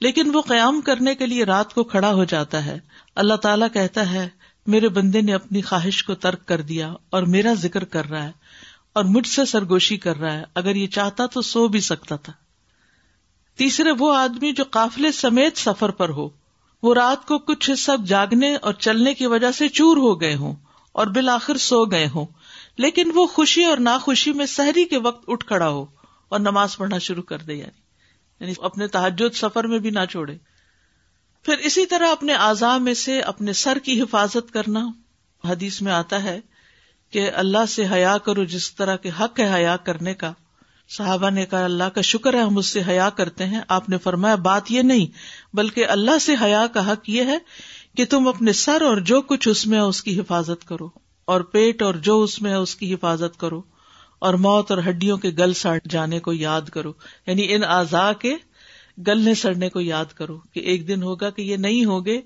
لیکن 0.00 0.30
وہ 0.34 0.42
قیام 0.42 0.80
کرنے 0.80 1.14
کے 1.14 1.26
لیے 1.26 1.44
رات 1.44 1.74
کو 1.74 1.84
کھڑا 1.84 2.12
ہو 2.12 2.24
جاتا 2.24 2.64
ہے۔ 2.64 2.78
اللہ 3.14 3.34
تعالیٰ 3.34 3.68
کہتا 3.72 4.10
ہے 4.12 4.28
میرے 4.68 4.88
بندے 4.88 5.20
نے 5.20 5.34
اپنی 5.34 5.62
خواہش 5.62 6.04
کو 6.04 6.14
ترک 6.14 6.46
کر 6.46 6.60
دیا 6.60 6.94
اور 7.10 7.22
میرا 7.22 7.52
ذکر 7.54 7.84
کر 7.84 8.04
رہا 8.04 8.24
ہے 8.24 8.32
اور 8.92 9.04
مجھ 9.04 9.26
سے 9.26 9.44
سرگوشی 9.44 9.96
کر 9.96 10.16
رہا 10.16 10.32
ہے، 10.32 10.44
اگر 10.54 10.76
یہ 10.76 10.86
چاہتا 10.86 11.26
تو 11.26 11.42
سو 11.42 11.68
بھی 11.68 11.80
سکتا 11.80 12.16
تھا۔ 12.16 12.32
تیسرے 13.56 13.90
وہ 13.98 14.16
آدمی 14.16 14.52
جو 14.52 14.64
قافلے 14.70 15.12
سمیت 15.12 15.56
سفر 15.56 15.88
پر 15.88 16.08
ہو، 16.08 16.28
وہ 16.82 16.94
رات 16.94 17.26
کو 17.26 17.38
کچھ 17.38 17.70
حصہ 17.70 17.92
جاگنے 18.06 18.56
اور 18.56 18.72
چلنے 18.72 19.14
کی 19.14 19.26
وجہ 19.26 19.52
سے 19.52 19.68
چور 19.68 19.96
ہو 19.96 20.20
گئے 20.20 20.34
ہوں 20.34 20.54
اور 20.92 21.06
بالآخر 21.06 21.56
سو 21.56 21.84
گئے 21.84 22.08
ہوں۔ 22.14 22.26
لیکن 22.78 23.10
وہ 23.14 23.26
خوشی 23.26 23.64
اور 23.64 23.76
ناخوشی 23.76 24.32
میں 24.32 24.46
سحری 24.46 24.84
کے 24.84 24.98
وقت 24.98 25.24
اٹھ 25.28 25.46
کھڑا 25.46 25.68
ہو 25.68 25.86
اور 26.28 26.40
نماز 26.40 26.76
پڑھنا 26.76 26.98
شروع 26.98 27.22
کر 27.22 27.38
دے 27.38 27.54
یعنی 27.54 27.80
یعنی 28.40 28.52
اپنے 28.62 28.86
تحجد 28.86 29.34
سفر 29.34 29.64
میں 29.64 29.78
بھی 29.78 29.90
نہ 29.90 30.04
چھوڑے۔ 30.10 30.36
پھر 31.46 31.56
اسی 31.58 31.86
طرح 31.86 32.10
اپنے 32.10 32.32
اعضاء 32.32 32.78
میں 32.78 32.94
سے 32.94 33.20
اپنے 33.20 33.52
سر 33.52 33.78
کی 33.78 34.02
حفاظت 34.02 34.52
کرنا 34.52 34.90
حدیث 35.44 35.82
میں 35.82 35.92
آتا 35.92 36.22
ہے 36.22 36.40
کہ 37.10 37.30
اللہ 37.34 37.66
سے 37.68 37.84
حیا 37.92 38.18
کرو 38.18 38.44
جس 38.44 38.74
طرح 38.74 38.96
کے 38.96 39.10
حق 39.20 39.40
ہے 39.40 39.54
حیا 39.54 39.76
کرنے 39.76 40.14
کا۔ 40.14 40.32
صحابہ 40.88 41.30
نے 41.30 41.46
کہا، 41.46 41.64
اللہ 41.64 41.84
کا 41.84 42.00
شکر 42.00 42.34
ہے، 42.34 42.38
ہم 42.38 42.58
اس 42.58 42.66
سے 42.66 42.82
حیا 42.88 43.10
کرتے 43.10 43.46
ہیں۔ 43.46 43.60
آپ 43.68 43.88
نے 43.88 43.98
فرمایا، 43.98 44.34
بات 44.34 44.70
یہ 44.70 44.82
نہیں، 44.82 45.06
بلکہ 45.56 45.86
اللہ 45.86 46.18
سے 46.18 46.34
حیا 46.42 46.66
کا 46.66 46.92
حق 46.92 47.10
یہ 47.10 47.24
ہے 47.24 47.38
کہ 47.96 48.04
تم 48.04 48.28
اپنے 48.28 48.52
سر 48.52 48.82
اور 48.82 48.96
جو 48.96 49.22
کچھ 49.22 49.48
اس 49.48 49.66
میں 49.66 49.78
ہے، 49.78 49.82
اس 49.82 50.02
کی 50.02 50.20
حفاظت 50.20 50.68
کرو۔ 50.68 50.88
اور 51.24 51.40
پیٹ 51.40 51.82
اور 51.82 51.94
جو 51.94 52.22
اس 52.22 52.42
میں 52.42 52.50
ہے، 52.50 52.56
اس 52.56 52.76
کی 52.76 52.94
حفاظت 52.94 53.40
کرو۔ 53.40 53.62
اور 54.18 54.34
موت 54.34 54.70
اور 54.70 54.78
ہڈیوں 54.78 55.16
کے 55.16 55.28
گل 55.28 55.52
سڑ 55.52 55.78
جانے 55.88 56.20
کو 56.20 56.32
یاد 56.32 56.62
کرو۔ 56.62 56.92
یعنی 57.26 57.54
ان 57.54 57.64
اعضاء 57.64 58.12
کے 58.12 58.36
گلنے 59.06 59.34
سڑنے 59.34 59.68
کو 59.68 59.80
یاد 59.80 60.04
کرو 60.04 60.38
کہ 60.38 60.60
ایک 60.60 60.88
دن 60.88 61.02
ہوگا 61.02 61.30
کہ 61.30 61.42
یہ 61.42 61.56
نہیں 61.56 61.84
ہوگے 61.84 62.20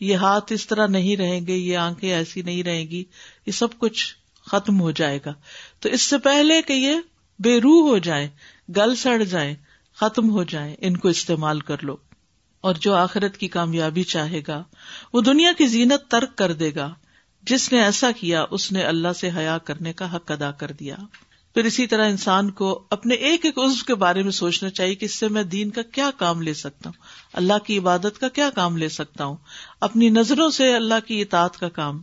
یہ 0.00 0.14
ہاتھ 0.14 0.52
اس 0.52 0.66
طرح 0.66 0.86
نہیں 0.86 1.16
رہیں 1.16 1.46
گے، 1.46 1.56
یہ 1.56 1.76
آنکھیں 1.76 2.12
ایسی 2.12 2.42
نہیں 2.42 2.62
رہیں 2.62 2.84
گی، 2.84 3.04
یہ 3.46 3.52
سب 3.52 3.78
کچھ 3.78 4.14
ختم 4.46 4.80
ہو 4.80 4.90
جائے 4.90 5.18
گا۔ 5.26 5.32
تو 5.80 5.88
اس 5.88 6.02
سے 6.02 6.18
پہلے 6.18 6.62
کہ 6.62 6.72
یہ 6.72 6.96
بے 7.38 7.60
روح 7.60 7.90
ہو 7.90 7.98
جائے 7.98 8.28
گل 8.76 8.94
سڑ 8.96 9.22
جائے 9.22 9.54
ختم 9.94 10.30
ہو 10.30 10.44
جائے 10.44 10.76
ان 10.78 10.96
کو 10.96 11.08
استعمال 11.08 11.60
کر 11.60 11.76
لو۔ 11.82 11.96
اور 12.60 12.74
جو 12.74 12.94
آخرت 12.94 13.36
کی 13.36 13.48
کامیابی 13.48 14.02
چاہے 14.02 14.40
گا، 14.48 14.64
وہ 15.12 15.20
دنیا 15.20 15.52
کی 15.58 15.66
زینت 15.66 16.10
ترک 16.10 16.36
کر 16.36 16.52
دے 16.52 16.74
گا۔ 16.74 16.94
جس 17.42 17.72
نے 17.72 17.82
ایسا 17.82 18.10
کیا، 18.12 18.44
اس 18.50 18.72
نے 18.72 18.82
اللہ 18.82 19.12
سے 19.12 19.30
حیا 19.36 19.58
کرنے 19.58 19.92
کا 19.92 20.16
حق 20.16 20.30
ادا 20.30 20.50
کر 20.50 20.72
دیا۔ 20.72 20.96
پھر 21.54 21.64
اسی 21.64 21.86
طرح 21.86 22.08
انسان 22.08 22.50
کو 22.50 22.82
اپنے 22.90 23.14
ایک 23.14 23.44
ایک 23.44 23.58
عزو 23.58 23.84
کے 23.86 23.94
بارے 23.94 24.22
میں 24.22 24.30
سوچنا 24.30 24.70
چاہیے 24.70 24.94
کہ 24.94 25.04
اس 25.04 25.14
سے 25.14 25.28
میں 25.28 25.42
دین 25.42 25.70
کا 25.70 25.82
کیا 25.82 26.10
کام 26.16 26.42
لے 26.42 26.54
سکتا 26.54 26.90
ہوں؟ 26.90 27.02
اللہ 27.32 27.58
کی 27.66 27.78
عبادت 27.78 28.20
کا 28.20 28.28
کیا 28.28 28.50
کام 28.50 28.76
لے 28.76 28.88
سکتا 28.88 29.24
ہوں؟ 29.24 29.36
اپنی 29.80 30.08
نظروں 30.08 30.50
سے 30.50 30.74
اللہ 30.74 30.94
کی 31.06 31.22
اطاعت 31.22 31.58
کا 31.58 31.68
کام۔ 31.68 32.00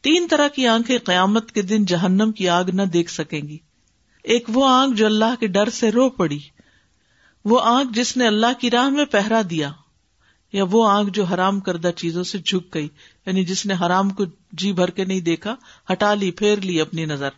تین 0.00 0.26
طرح 0.30 0.48
کی 0.48 0.66
آنکھیں 0.66 0.98
قیامت 0.98 1.52
کے 1.52 1.62
دن 1.62 1.84
جہنم 1.84 2.32
کی 2.32 2.48
آگ 2.48 2.64
نہ 2.64 2.82
دیکھ 2.82 3.10
سکیں 3.10 3.40
گی۔ 3.40 3.58
ایک 4.22 4.44
وہ 4.48 4.68
آنکھ 4.68 4.96
جو 4.96 5.06
اللہ 5.06 5.34
کے 5.40 5.46
ڈر 5.46 5.68
سے 5.68 5.90
رو 5.90 6.10
پڑی۔ 6.10 6.38
وہ 7.44 7.60
آنکھ 7.62 7.92
جس 7.92 8.16
نے 8.16 8.26
اللہ 8.26 8.60
کی 8.60 8.70
راہ 8.70 8.88
میں 8.88 9.04
پہرا 9.04 9.42
دیا۔ 9.50 9.72
یا 10.52 10.64
وہ 10.70 10.88
آنکھ 10.88 11.10
جو 11.12 11.24
حرام 11.24 11.60
کردہ 11.60 11.90
چیزوں 11.96 12.24
سے 12.24 12.38
جھک 12.38 12.74
گئی 12.74 12.88
یعنی 13.26 13.44
جس 13.44 13.66
نے 13.66 13.74
حرام 13.74 14.10
کو 14.10 14.24
جی 14.52 14.72
بھر 14.72 14.90
کے 14.90 15.04
نہیں 15.04 15.20
دیکھا، 15.20 15.56
ہٹا 15.92 16.14
لی، 16.14 16.30
پھیر 16.30 16.60
لی 16.60 16.80
اپنی 16.80 17.04
نظر۔ 17.04 17.28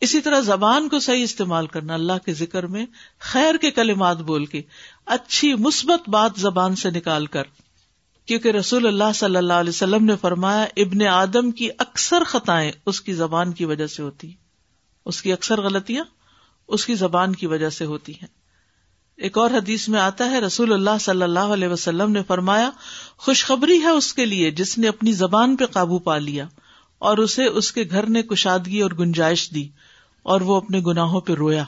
اسی 0.00 0.20
طرح 0.20 0.40
زبان 0.40 0.88
کو 0.88 0.98
صحیح 0.98 1.22
استعمال 1.22 1.66
کرنا، 1.66 1.94
اللہ 1.94 2.12
کے 2.24 2.32
ذکر 2.32 2.66
میں 2.66 2.86
خیر 3.18 3.56
کے 3.56 3.70
کلمات 3.70 4.16
بول 4.16 4.46
کے 4.46 4.62
اچھی 5.06 5.54
مثبت 5.54 6.08
بات 6.08 6.30
زبان 6.36 6.76
سے 6.76 6.90
نکال 6.90 7.26
کر۔ 7.26 7.42
کیونکہ 8.26 8.48
رسول 8.48 8.86
اللہ 8.86 9.12
صلی 9.14 9.36
اللہ 9.36 9.52
علیہ 9.52 9.70
وسلم 9.70 10.04
نے 10.04 10.16
فرمایا، 10.20 10.66
ابن 10.76 11.06
آدم 11.06 11.50
کی 11.50 11.68
اکثر 11.78 12.24
خطائیں 12.24 12.72
اس 12.86 13.00
کی 13.00 13.12
زبان 13.12 13.52
کی 13.52 13.64
وجہ 13.64 13.86
سے 13.86 14.02
ہوتی 14.02 14.32
اس 15.06 15.22
کی 15.22 15.32
اکثر 15.32 15.60
غلطیاں 15.60 16.04
اس 16.68 16.86
کی 16.86 16.94
زبان 16.94 17.34
کی 17.34 17.46
وجہ 17.46 17.70
سے 17.70 17.84
ہوتی 17.84 18.12
ہیں۔ 18.12 18.26
ایک 19.16 19.38
اور 19.38 19.50
حدیث 19.50 19.88
میں 19.88 20.00
آتا 20.00 20.30
ہے، 20.30 20.40
رسول 20.40 20.72
اللہ 20.72 20.98
صلی 21.00 21.22
اللہ 21.22 21.38
علیہ 21.38 21.68
وسلم 21.68 22.12
نے 22.12 22.22
فرمایا، 22.22 22.70
خوشخبری 23.16 23.82
ہے 23.82 23.88
اس 23.88 24.14
کے 24.14 24.26
لیے 24.26 24.50
جس 24.50 24.78
نے 24.78 24.88
اپنی 24.88 25.12
زبان 25.12 25.56
پہ 25.56 25.66
قابو 25.66 25.98
پا 25.98 26.18
لیا 26.18 26.44
اور 26.98 27.18
اسے 27.18 27.44
اس 27.44 27.72
کے 27.72 27.84
گھر 27.90 28.06
نے 28.06 28.22
کشادگی 28.22 28.80
اور 28.80 28.90
گنجائش 28.90 29.50
دی۔ 29.50 29.68
اور 30.28 30.40
وہ 30.40 30.56
اپنے 30.56 30.80
گناہوں 30.80 31.20
پہ 31.20 31.32
رویا۔ 31.32 31.64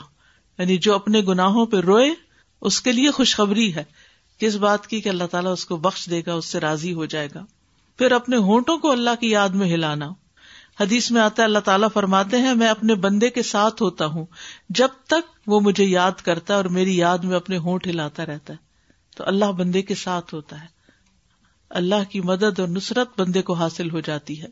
یعنی 0.57 0.77
جو 0.77 0.95
اپنے 0.95 1.21
گناہوں 1.21 1.65
پہ 1.65 1.77
روئے، 1.77 2.11
اس 2.61 2.81
کے 2.81 2.91
لیے 2.91 3.11
خوشخبری 3.11 3.75
ہے 3.75 3.83
کس 4.39 4.55
بات 4.55 4.87
کی 4.87 5.01
کہ 5.01 5.09
اللہ 5.09 5.23
تعالیٰ 5.23 5.51
اس 5.51 5.65
کو 5.65 5.77
بخش 5.77 6.09
دے 6.09 6.21
گا، 6.25 6.33
اس 6.33 6.45
سے 6.45 6.59
راضی 6.59 6.93
ہو 6.93 7.05
جائے 7.05 7.27
گا۔ 7.35 7.45
پھر 7.97 8.11
اپنے 8.11 8.37
ہونٹوں 8.37 8.77
کو 8.77 8.91
اللہ 8.91 9.09
کی 9.19 9.29
یاد 9.29 9.49
میں 9.49 9.67
ہلانا۔ 9.67 10.09
حدیث 10.79 11.11
میں 11.11 11.21
آتا 11.21 11.41
ہے، 11.41 11.45
اللہ 11.45 11.59
تعالیٰ 11.59 11.87
فرماتے 11.93 12.37
ہیں، 12.37 12.53
میں 12.53 12.67
اپنے 12.67 12.95
بندے 12.95 13.29
کے 13.29 13.43
ساتھ 13.43 13.83
ہوتا 13.83 14.05
ہوں، 14.05 14.25
جب 14.69 14.87
تک 15.07 15.49
وہ 15.49 15.59
مجھے 15.59 15.85
یاد 15.85 16.11
کرتا 16.11 16.53
ہے 16.53 16.57
اور 16.57 16.65
میری 16.65 16.97
یاد 16.97 17.17
میں 17.17 17.35
اپنے 17.35 17.57
ہونٹ 17.57 17.87
ہلاتا 17.87 18.25
رہتا 18.25 18.53
ہے۔ 18.53 18.57
تو 19.17 19.23
اللہ 19.27 19.45
بندے 19.45 19.81
کے 19.81 19.95
ساتھ 19.95 20.33
ہوتا 20.33 20.61
ہے۔ 20.61 20.67
اللہ 21.69 22.11
کی 22.11 22.21
مدد 22.21 22.59
اور 22.59 22.67
نصرت 22.67 23.19
بندے 23.19 23.41
کو 23.41 23.53
حاصل 23.53 23.91
ہو 23.91 23.99
جاتی 23.99 24.41
ہے۔ 24.41 24.47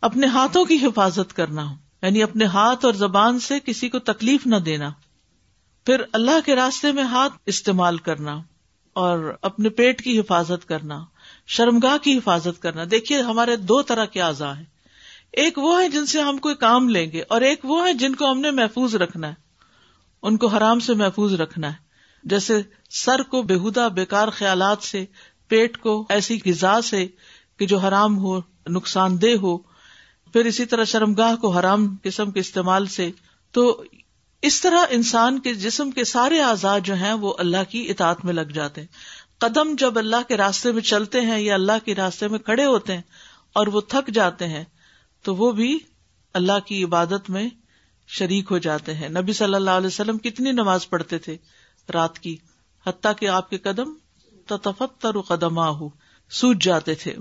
اپنے 0.00 0.26
ہاتھوں 0.26 0.64
کی 0.64 0.76
حفاظت 0.76 1.36
کرنا 1.36 1.74
یعنی 2.02 2.22
اپنے 2.22 2.44
ہاتھ 2.44 2.84
اور 2.84 2.94
زبان 2.94 3.40
سے 3.40 3.60
کسی 3.60 3.88
کو 3.88 3.98
تکلیف 3.98 4.46
نہ 4.46 4.56
دینا، 4.56 4.90
پھر 5.86 6.02
اللہ 6.12 6.46
کے 6.46 6.56
راستے 6.56 6.92
میں 6.92 7.02
ہاتھ 7.02 7.32
استعمال 7.46 7.98
کرنا 7.98 8.38
اور 8.92 9.34
اپنے 9.42 9.68
پیٹ 9.68 10.04
کی 10.04 10.20
حفاظت 10.20 10.68
کرنا، 10.68 11.04
شرمگاہ 11.46 11.96
کی 11.98 12.18
حفاظت 12.18 12.62
کرنا۔ 12.62 12.82
دیکھیے 12.90 13.20
ہمارے 13.20 13.56
دو 13.56 13.82
طرح 13.82 14.04
کے 14.04 14.22
اعضاء 14.22 14.52
ہیں۔ 14.52 14.64
ایک 15.32 15.58
وہ 15.58 15.82
ہے 15.82 15.88
جن 15.88 16.06
سے 16.06 16.20
ہم 16.20 16.38
کوئی 16.38 16.54
کام 16.54 16.88
لیں 16.88 17.12
گے 17.12 17.22
اور 17.28 17.40
ایک 17.40 17.60
وہ 17.64 17.86
ہے 17.86 17.92
جن 17.92 18.14
کو 18.14 18.30
ہم 18.30 18.40
نے 18.40 18.50
محفوظ 18.50 18.94
رکھنا 18.94 19.28
ہے۔ 19.28 19.34
ان 20.22 20.36
کو 20.36 20.46
حرام 20.46 20.80
سے 20.80 20.94
محفوظ 20.94 21.34
رکھنا 21.34 21.68
ہے۔ 21.68 21.76
جیسے 22.24 22.62
سر 22.90 23.22
کو 23.22 23.42
بےحدہ 23.42 23.88
بےکار 23.94 24.28
خیالات 24.28 24.82
سے، 24.82 25.04
پیٹ 25.48 25.78
کو 25.78 26.06
ایسی 26.08 26.38
غذا 26.46 26.80
سے 26.80 27.06
کہ 27.56 27.66
جو 27.66 27.78
حرام 27.78 28.18
ہو، 28.18 28.40
نقصان 28.68 29.22
دہ 29.22 29.36
ہو 29.42 29.71
پھر 30.32 30.44
اسی 30.44 30.64
طرح 30.64 30.84
شرمگاہ 30.84 31.34
کو 31.36 31.50
حرام 31.50 31.96
قسم 32.02 32.30
کے 32.30 32.40
استعمال 32.40 32.86
سے، 32.86 33.10
تو 33.50 33.82
اس 34.42 34.60
طرح 34.60 34.84
انسان 34.90 35.38
کے 35.38 35.54
جسم 35.54 35.90
کے 35.90 36.04
سارے 36.04 36.40
آزاد 36.40 36.80
جو 36.80 36.94
ہیں 36.94 37.12
وہ 37.12 37.34
اللہ 37.38 37.70
کی 37.70 37.90
اطاعت 37.90 38.24
میں 38.24 38.32
لگ 38.34 38.52
جاتے 38.54 38.80
ہیں۔ 38.80 38.88
قدم 39.38 39.74
جب 39.78 39.98
اللہ 39.98 40.28
کے 40.28 40.36
راستے 40.36 40.72
میں 40.72 40.82
چلتے 40.82 41.20
ہیں 41.20 41.40
یا 41.40 41.54
اللہ 41.54 41.84
کے 41.84 41.94
راستے 41.94 42.28
میں 42.28 42.38
کھڑے 42.38 42.64
ہوتے 42.64 42.94
ہیں 42.94 43.02
اور 43.52 43.66
وہ 43.66 43.80
تھک 43.80 44.10
جاتے 44.14 44.48
ہیں، 44.48 44.64
تو 45.22 45.34
وہ 45.34 45.50
بھی 45.52 45.78
اللہ 46.34 46.58
کی 46.66 46.84
عبادت 46.84 47.30
میں 47.30 47.48
شریک 48.08 48.50
ہو 48.50 48.58
جاتے 48.58 48.94
ہیں۔ 48.94 49.08
نبی 49.08 49.32
صلی 49.32 49.54
اللہ 49.54 49.70
علیہ 49.70 49.86
وسلم 49.86 50.18
کتنی 50.18 50.52
نماز 50.52 50.88
پڑھتے 50.88 51.18
تھے 51.18 51.36
رات 51.94 52.18
کی، 52.18 52.36
حتیٰ 52.86 53.12
کہ 53.20 53.28
آپ 53.28 53.50
کے 53.50 53.58
قدم 53.58 53.92
تفتر 54.46 55.20
قدم 55.20 55.60
سوج 56.30 56.62
جاتے 56.62 56.94
تھے۔ 56.94 57.14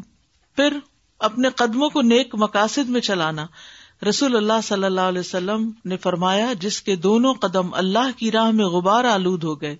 پھر 0.56 0.78
اپنے 1.22 1.50
قدموں 1.50 1.90
کو 1.90 2.02
نیک 2.02 2.36
مقاصد 2.36 2.90
میں 2.90 3.02
چلانا۔ 3.02 3.46
رسول 4.10 4.36
اللہ 4.36 4.62
صلی 4.64 4.84
اللہ 4.84 5.02
علیہ 5.02 5.20
وسلم 5.20 5.72
نے 5.86 5.98
فرمایا، 5.98 6.54
جس 6.60 6.82
کے 6.82 6.96
دونوں 6.96 7.34
قدم 7.34 7.74
اللہ 7.74 8.18
کی 8.18 8.32
راہ 8.32 8.52
میں 8.52 8.66
غبار 8.66 9.04
آلود 9.04 9.44
ہو 9.44 9.62
گئے، 9.62 9.76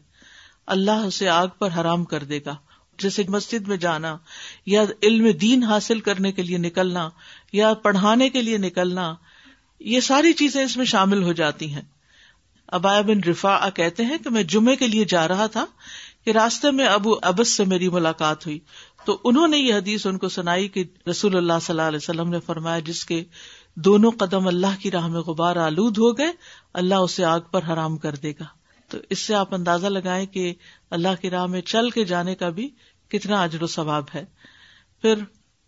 اللہ 0.66 0.92
اسے 0.92 1.30
آگ 1.30 1.48
پر 1.60 1.70
حرام 1.82 2.04
کر 2.04 2.24
دے 2.24 2.40
گا۔ 2.46 2.56
جیسے 3.00 3.24
مسجد 3.30 3.68
میں 3.68 3.78
جانا، 3.78 4.18
یا 4.66 4.84
علم 5.04 5.32
دین 5.32 5.64
حاصل 5.64 6.00
کرنے 6.00 6.32
کے 6.32 6.44
لیے 6.44 6.58
نکلنا، 6.58 7.10
یا 7.54 7.74
پڑھانے 7.74 8.30
کے 8.30 8.42
لیے 8.42 8.58
نکلنا، 8.58 9.14
یہ 9.80 10.00
ساری 10.00 10.34
چیزیں 10.34 10.64
اس 10.64 10.78
میں 10.78 10.86
شامل 10.86 11.24
ہو 11.24 11.34
جاتی 11.34 11.74
ہیں۔ 11.74 11.82
ابایا 12.68 13.02
بن 13.02 13.20
رفا 13.28 13.70
کہتے 13.70 14.06
ہیں 14.06 14.18
کہ 14.18 14.30
میں 14.30 14.44
جمعے 14.44 14.76
کے 14.76 14.88
لیے 14.88 15.06
جا 15.06 15.28
رہا 15.28 15.48
تھا 15.48 15.66
کہ 16.26 16.32
راستے 16.32 16.72
میں 16.72 16.86
ابو 16.86 17.14
ابس 17.22 17.50
سے 17.50 17.66
میری 17.66 17.90
ملاقات 17.90 18.46
ہوئی۔ 18.46 18.60
تو 19.06 19.18
انہوں 19.24 19.48
نے 19.48 19.58
یہ 19.58 19.74
حدیث 19.74 20.06
ان 20.06 20.18
کو 20.18 20.30
سنائی 20.30 20.68
کہ 20.68 20.84
رسول 21.10 21.38
اللہ 21.38 21.54
صلی 21.62 21.74
اللہ 21.74 21.82
علیہ 21.82 22.00
وسلم 22.02 22.30
نے 22.30 22.40
فرمایا 22.40 22.80
جس 22.80 23.06
کے 23.06 23.24
دونوں 23.76 24.12
قدم 24.12 24.48
اللہ 24.48 24.82
کی 24.82 24.92
راہ 24.92 25.08
میں 25.08 25.22
غبار 25.22 25.56
آلود 25.56 25.98
ہو 25.98 26.18
گئے، 26.18 26.32
اللہ 26.74 26.96
اسے 26.96 27.26
آگ 27.26 27.40
پر 27.52 27.62
حرام 27.64 27.98
کر 27.98 28.16
دے 28.16 28.32
گا۔ 28.32 28.46
تو 28.88 28.98
اس 29.10 29.20
سے 29.20 29.36
آپ 29.36 29.54
اندازہ 29.54 29.88
لگائیں 29.88 30.26
کہ 30.26 30.54
اللہ 30.90 31.22
کی 31.22 31.30
راہ 31.30 31.46
میں 31.46 31.62
چل 31.62 31.90
کے 31.90 32.06
جانے 32.06 32.36
کا 32.36 32.50
بھی 32.50 32.70
کتنا 33.08 33.44
اجر 33.44 33.64
و 33.64 33.68
ثواب 33.68 34.04
ہے۔ 34.16 34.26
پھر 35.02 35.14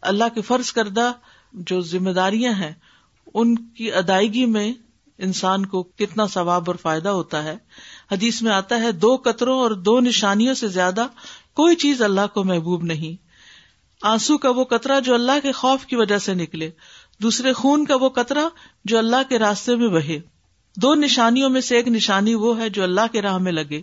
اللہ 0.01 0.23
کے 0.35 0.41
فرض 0.41 0.71
کردہ 0.71 1.11
جو 1.53 1.81
ذمہ 1.81 2.09
داریاں 2.09 2.53
ہیں، 2.53 2.73
ان 3.33 3.55
کی 3.55 3.93
ادائیگی 3.93 4.45
میں 4.45 4.73
انسان 5.17 5.65
کو 5.65 5.83
کتنا 5.83 6.27
ثواب 6.27 6.63
اور 6.67 6.75
فائدہ 6.75 7.09
ہوتا 7.09 7.43
ہے۔ 7.43 7.57
حدیث 8.11 8.41
میں 8.41 8.51
آتا 8.51 8.75
ہے، 8.75 8.91
دو 8.91 9.15
قطروں 9.15 9.59
اور 9.59 9.71
دو 9.71 9.99
نشانیوں 9.99 10.53
سے 10.53 10.67
زیادہ 10.67 11.07
کوئی 11.55 11.75
چیز 11.75 12.01
اللہ 12.01 12.27
کو 12.33 12.43
محبوب 12.43 12.83
نہیں۔ 12.83 13.23
آنسو 14.01 14.37
کا 14.37 14.49
وہ 14.49 14.63
قطرہ 14.63 14.99
جو 14.99 15.13
اللہ 15.13 15.31
کے 15.43 15.51
خوف 15.51 15.85
کی 15.85 15.95
وجہ 15.95 16.17
سے 16.17 16.33
نکلے، 16.33 16.69
دوسرے 17.21 17.53
خون 17.53 17.85
کا 17.85 17.95
وہ 17.95 18.09
قطرہ 18.09 18.49
جو 18.85 18.97
اللہ 18.97 19.29
کے 19.29 19.39
راستے 19.39 19.75
میں 19.75 19.89
بہے۔ 19.89 20.19
دو 20.75 20.95
نشانیوں 20.95 21.49
میں 21.49 21.61
سے 21.61 21.75
ایک 21.75 21.87
نشانی 21.87 22.33
وہ 22.33 22.59
ہے 22.59 22.69
جو 22.69 22.83
اللہ 22.83 23.01
کے 23.11 23.21
راہ 23.21 23.37
میں 23.37 23.51
لگے، 23.51 23.81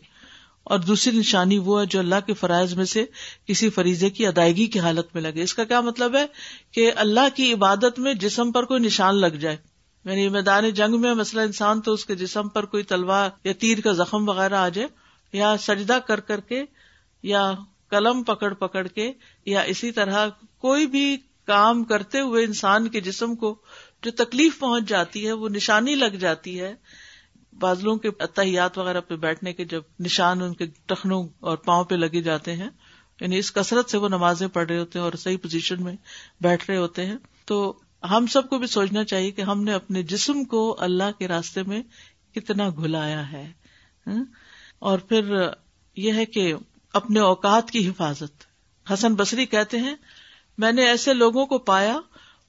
اور 0.64 0.78
دوسری 0.78 1.18
نشانی 1.18 1.59
وہ 1.59 1.80
ہے 1.80 1.87
جو 1.87 1.98
اللہ 1.98 2.14
کے 2.26 2.35
فرائض 2.35 2.74
میں 2.74 2.85
سے 2.85 3.04
کسی 3.46 3.70
فریضے 3.70 4.11
کی 4.11 4.26
ادائیگی 4.26 4.66
کی 4.66 4.78
حالت 4.78 5.06
میں 5.14 5.22
لگے۔ 5.22 5.42
اس 5.42 5.54
کا 5.54 5.64
کیا 5.64 5.80
مطلب 5.80 6.16
ہے؟ 6.16 6.26
کہ 6.72 6.92
اللہ 6.96 7.37
کی 7.37 7.52
عبادت 7.52 7.98
میں 7.98 8.14
جسم 8.14 8.52
پر 8.52 8.64
کوئی 8.64 8.80
نشان 8.80 9.14
لگ 9.14 9.26
جائے۔ 9.26 9.56
یعنی 10.04 10.28
میدان 10.28 10.70
جنگ 10.70 11.00
میں 11.00 11.14
مسئلہ 11.14 11.42
انسان 11.42 11.80
تو 11.80 11.92
اس 11.92 12.04
کے 12.04 12.14
جسم 12.14 12.48
پر 12.48 12.64
کوئی 12.64 12.83
تلوار 12.83 13.30
یا 13.44 13.52
تیر 13.59 13.80
کا 13.80 13.92
زخم 13.92 14.28
وغیرہ 14.28 14.54
آ 14.54 14.68
جائے 14.68 14.88
یا 15.33 15.56
سجدہ 15.56 15.98
کر 16.06 16.20
کر 16.20 16.40
کے 16.40 16.62
یا 17.22 17.52
قلم 17.88 18.22
پکڑ 18.22 18.54
پکڑ 18.54 18.87
کے 18.87 19.12
یا 19.46 19.61
اسی 19.61 19.92
طرح 19.92 20.28
کوئی 20.59 20.87
بھی 20.87 21.16
کام 21.46 21.85
کرتے 21.85 22.20
ہوئے 22.20 22.44
انسان 22.44 22.88
کے 22.88 23.00
جسم 23.00 23.35
کو 23.35 23.59
جو 24.02 24.11
تکلیف 24.11 24.59
پہنچ 24.59 24.88
جاتی 24.88 25.26
ہے، 25.26 25.33
وہ 25.33 25.48
نشانی 25.48 25.94
لگ 25.94 26.16
جاتی 26.20 26.61
ہے۔ 26.61 26.74
بادلوں 27.52 27.96
کے 27.96 28.09
اتحیات 28.18 28.78
وغیرہ 28.78 29.00
پہ 29.00 29.16
بیٹھنے 29.16 29.52
کے 29.52 29.64
جب 29.64 29.83
نشان 30.00 30.42
ان 30.42 30.54
کے 30.54 30.66
ٹخنوں 30.87 31.28
اور 31.40 31.56
پاؤں 31.56 31.85
پہ 31.85 31.94
لگے 31.94 32.22
جاتے 32.22 32.56
ہیں 32.56 32.70
یعنی 33.20 33.38
اس 33.38 33.52
کثرت 33.52 33.90
سے 33.90 33.98
وہ 33.98 34.09
نمازیں 34.09 34.48
پڑھ 34.48 34.66
رہے 34.66 34.78
ہوتے 34.78 34.98
ہیں 34.98 35.04
اور 35.04 35.12
صحیح 35.18 35.37
پوزیشن 35.37 35.85
میں 35.85 35.96
بیٹھ 36.40 36.64
رہے 36.68 36.78
ہوتے 36.78 37.06
ہیں۔ 37.06 37.16
تو 37.44 37.78
ہم 38.11 38.26
سب 38.26 38.48
کو 38.48 38.59
بھی 38.59 38.66
سوچنا 38.66 39.04
چاہیے 39.04 39.30
کہ 39.30 39.42
ہم 39.42 39.64
نے 39.64 39.72
اپنے 39.72 40.02
جسم 40.02 40.44
کو 40.44 40.76
اللہ 40.80 41.18
کے 41.18 41.28
راستے 41.28 41.62
میں 41.62 41.83
کتنا 42.35 42.68
گھلایا 42.68 43.33
ہے۔ 43.33 43.52
اور 44.78 44.98
پھر 44.98 45.48
یہ 45.96 46.12
ہے 46.12 46.26
کہ 46.26 46.54
اپنے 46.92 47.20
اوقات 47.20 47.70
کی 47.70 47.88
حفاظت۔ 47.88 48.44
حسن 48.92 49.14
بصری 49.14 49.46
کہتے 49.46 49.79
ہیں، 49.79 49.94
میں 50.59 50.72
نے 50.72 50.87
ایسے 50.87 51.14
لوگوں 51.14 51.46
کو 51.46 51.59
پایا، 51.59 52.00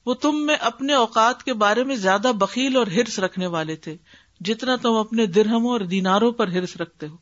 وہ 0.06 0.14
تم 0.14 0.46
میں 0.46 0.56
اپنے 0.56 0.94
اوقات 0.94 1.44
کے 1.44 1.54
بارے 1.54 1.84
میں 1.84 1.96
زیادہ 1.96 2.32
بکیل 2.40 2.78
اور 2.78 2.88
ہرس 2.88 3.20
رکھنے 3.20 3.48
والے 3.48 3.76
تھے، 3.76 3.98
جتنا 4.40 4.76
تم 4.76 4.94
اپنے 4.94 5.26
درہموں 5.26 5.72
اور 5.72 5.80
دیناروں 5.80 6.32
پر 6.32 6.48
ہرس 6.48 6.78
رکھتے 6.78 7.08
ہو 7.08 7.16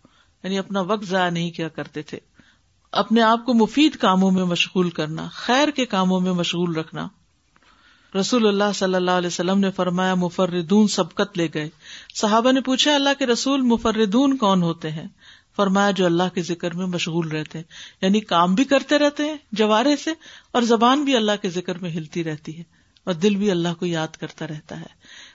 یعنی 0.44 0.58
اپنا 0.58 0.82
وقت 0.82 1.06
ضائع 1.06 1.30
نہیں 1.30 1.52
کیا 1.52 1.68
کرتے 1.68 2.02
تھے۔ 2.02 2.20
اپنے 2.92 3.22
آپ 3.22 3.46
کو 3.46 3.54
مفید 3.54 3.96
کاموں 3.96 4.32
میں 4.32 4.44
مشغول 4.44 4.90
کرنا، 4.90 5.28
خیر 5.32 5.70
کے 5.70 5.86
کاموں 5.86 6.20
میں 6.20 6.34
مشغول 6.34 6.76
رکھنا۔ 6.76 7.08
رسول 8.20 8.48
اللہ 8.48 8.72
صلی 8.76 8.96
اللہ 8.96 9.12
علیہ 9.12 9.28
وسلم 9.28 9.60
نے 9.60 9.72
فرمایا، 9.72 10.16
مفردون 10.16 10.88
سبقت 10.88 11.38
لے 11.38 11.48
گئے۔ 11.54 11.70
صحابہ 12.16 12.52
نے 12.52 12.62
پوچھا، 12.62 12.96
اللہ 12.96 13.10
کے 13.20 13.26
رسول 13.26 13.62
مفردون 13.62 14.38
کون 14.38 14.64
ہوتے 14.64 14.92
ہیں؟ 14.92 15.08
فرمایا 15.60 15.92
جو 15.92 16.06
اللہ 16.06 16.24
کے 16.34 16.42
ذکر 16.42 16.74
میں 16.74 16.86
مشغول 16.86 17.28
رہتے 17.28 17.58
ہیں۔ 17.58 17.66
یعنی 18.02 18.20
کام 18.20 18.56
بھی 18.56 18.64
کرتے 18.64 18.98
رہتے 18.98 19.24
ہیں 19.24 19.38
جوارے 19.52 19.96
سے 19.96 20.12
اور 20.52 20.62
زبان 20.62 21.04
بھی 21.04 21.16
اللہ 21.16 21.32
کے 21.42 21.50
ذکر 21.50 21.78
میں 21.78 21.90
ہلتی 21.90 22.24
رہتی 22.24 22.58
ہے 22.58 22.64
اور 23.04 23.14
دل 23.14 23.36
بھی 23.36 23.52
اللہ 23.52 23.68
کو 23.80 23.86
یاد 23.86 24.08
کرتا 24.08 24.48
رہتا 24.48 24.80
ہے۔ 24.80 24.86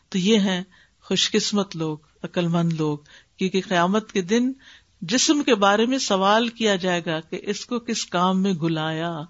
تو 0.09 0.19
یہ 0.19 0.39
ہے 0.39 0.63
خوش 1.03 1.31
قسمت 1.31 1.77
لوگ 1.77 1.99
عقل 2.23 2.49
مند 2.49 2.73
لوگ، 2.73 2.99
کیونکہ 3.37 3.61
قیامت 3.69 4.13
کے 4.13 4.23
دن 4.23 4.53
جسم 5.01 5.43
کے 5.43 5.55
بارے 5.55 5.87
میں 5.87 5.99
سوال 5.99 6.49
کیا 6.49 6.77
جائے 6.77 7.03
گا 7.07 7.21
کہ 7.21 7.41
اس 7.43 7.67
کو 7.67 7.79
کس 7.79 8.07
کام 8.07 8.43
میں 8.43 8.53
گلایا 8.53 9.21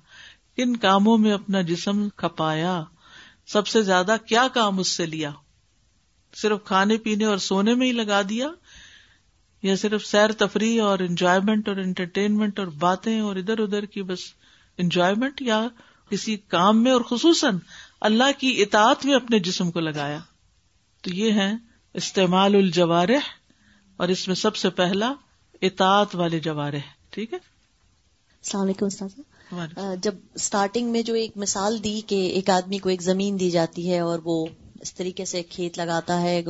کن 0.56 0.76
کاموں 0.76 1.18
میں 1.18 1.32
اپنا 1.32 1.60
جسم 1.60 2.08
کھپایا، 2.08 2.84
سب 3.46 3.66
سے 3.66 3.82
زیادہ 3.82 4.16
کیا 4.28 4.48
کام 4.54 4.78
اس 4.78 4.88
سے 4.88 5.06
لیا؟ 5.06 5.30
صرف 6.36 6.58
کھانے 6.64 6.96
پینے 6.96 7.24
اور 7.24 7.36
سونے 7.36 7.74
میں 7.74 7.86
ہی 7.86 7.92
لگا 7.92 8.22
دیا 8.28 8.48
یا 9.64 9.76
صرف 9.76 10.06
سیر 10.06 10.32
تفریح 10.32 10.82
اور 10.82 10.98
انجوائےمنٹ 10.98 11.68
اور 11.68 11.76
انٹرٹینمنٹ 11.76 12.58
اور 12.58 12.66
باتیں 12.66 13.20
اور 13.20 13.36
ادھر 13.36 13.58
ادھر 13.58 13.84
کی 13.84 14.02
بس 14.02 14.20
انجوائےمنٹ 14.78 15.42
یا 15.42 15.68
کسی 16.08 16.36
کام 16.36 16.82
میں 16.84 16.92
اور 16.92 17.00
خصوصاً 17.00 17.58
اللہ 18.00 18.38
کی 18.38 18.62
اطاعت 18.62 19.04
میں 19.04 19.14
اپنے 19.14 19.38
جسم 19.38 19.70
کو 19.70 19.80
لگایا۔ 19.80 20.18
تو 21.02 21.10
یہ 21.10 21.32
ہے 21.32 21.52
استعمال 21.94 22.54
الجوارح 22.54 23.28
اور 23.96 24.08
اس 24.08 24.28
میں 24.28 24.36
سب 24.36 24.56
سے 24.56 24.70
پہلا 24.70 25.12
اطاعت 25.62 26.14
والے 26.14 26.40
جوارح 26.40 26.86
ٹھیک 27.10 27.32
ہے؟ 27.32 27.38
السلام 28.42 28.64
علیکم 28.64 28.86
استاد 28.86 29.08
جب 30.02 30.14
اسٹارٹنگ 30.34 30.92
میں 30.92 31.02
جو 31.02 31.14
ایک 31.14 31.36
مثال 31.36 31.84
دی 31.84 32.00
کہ 32.06 32.14
ایک 32.14 32.50
آدمی 32.50 32.78
کو 32.78 32.88
ایک 32.88 33.02
زمین 33.02 33.40
دی 33.40 33.50
جاتی 33.50 33.90
ہے 33.90 34.00
اور 34.00 34.18
وہ 34.24 34.46
اس 34.84 34.94
طریقے 34.94 35.24
سے 35.24 35.42
کھیت 35.42 35.78
لگاتا 35.78 36.20
ہے۔ 36.22 36.42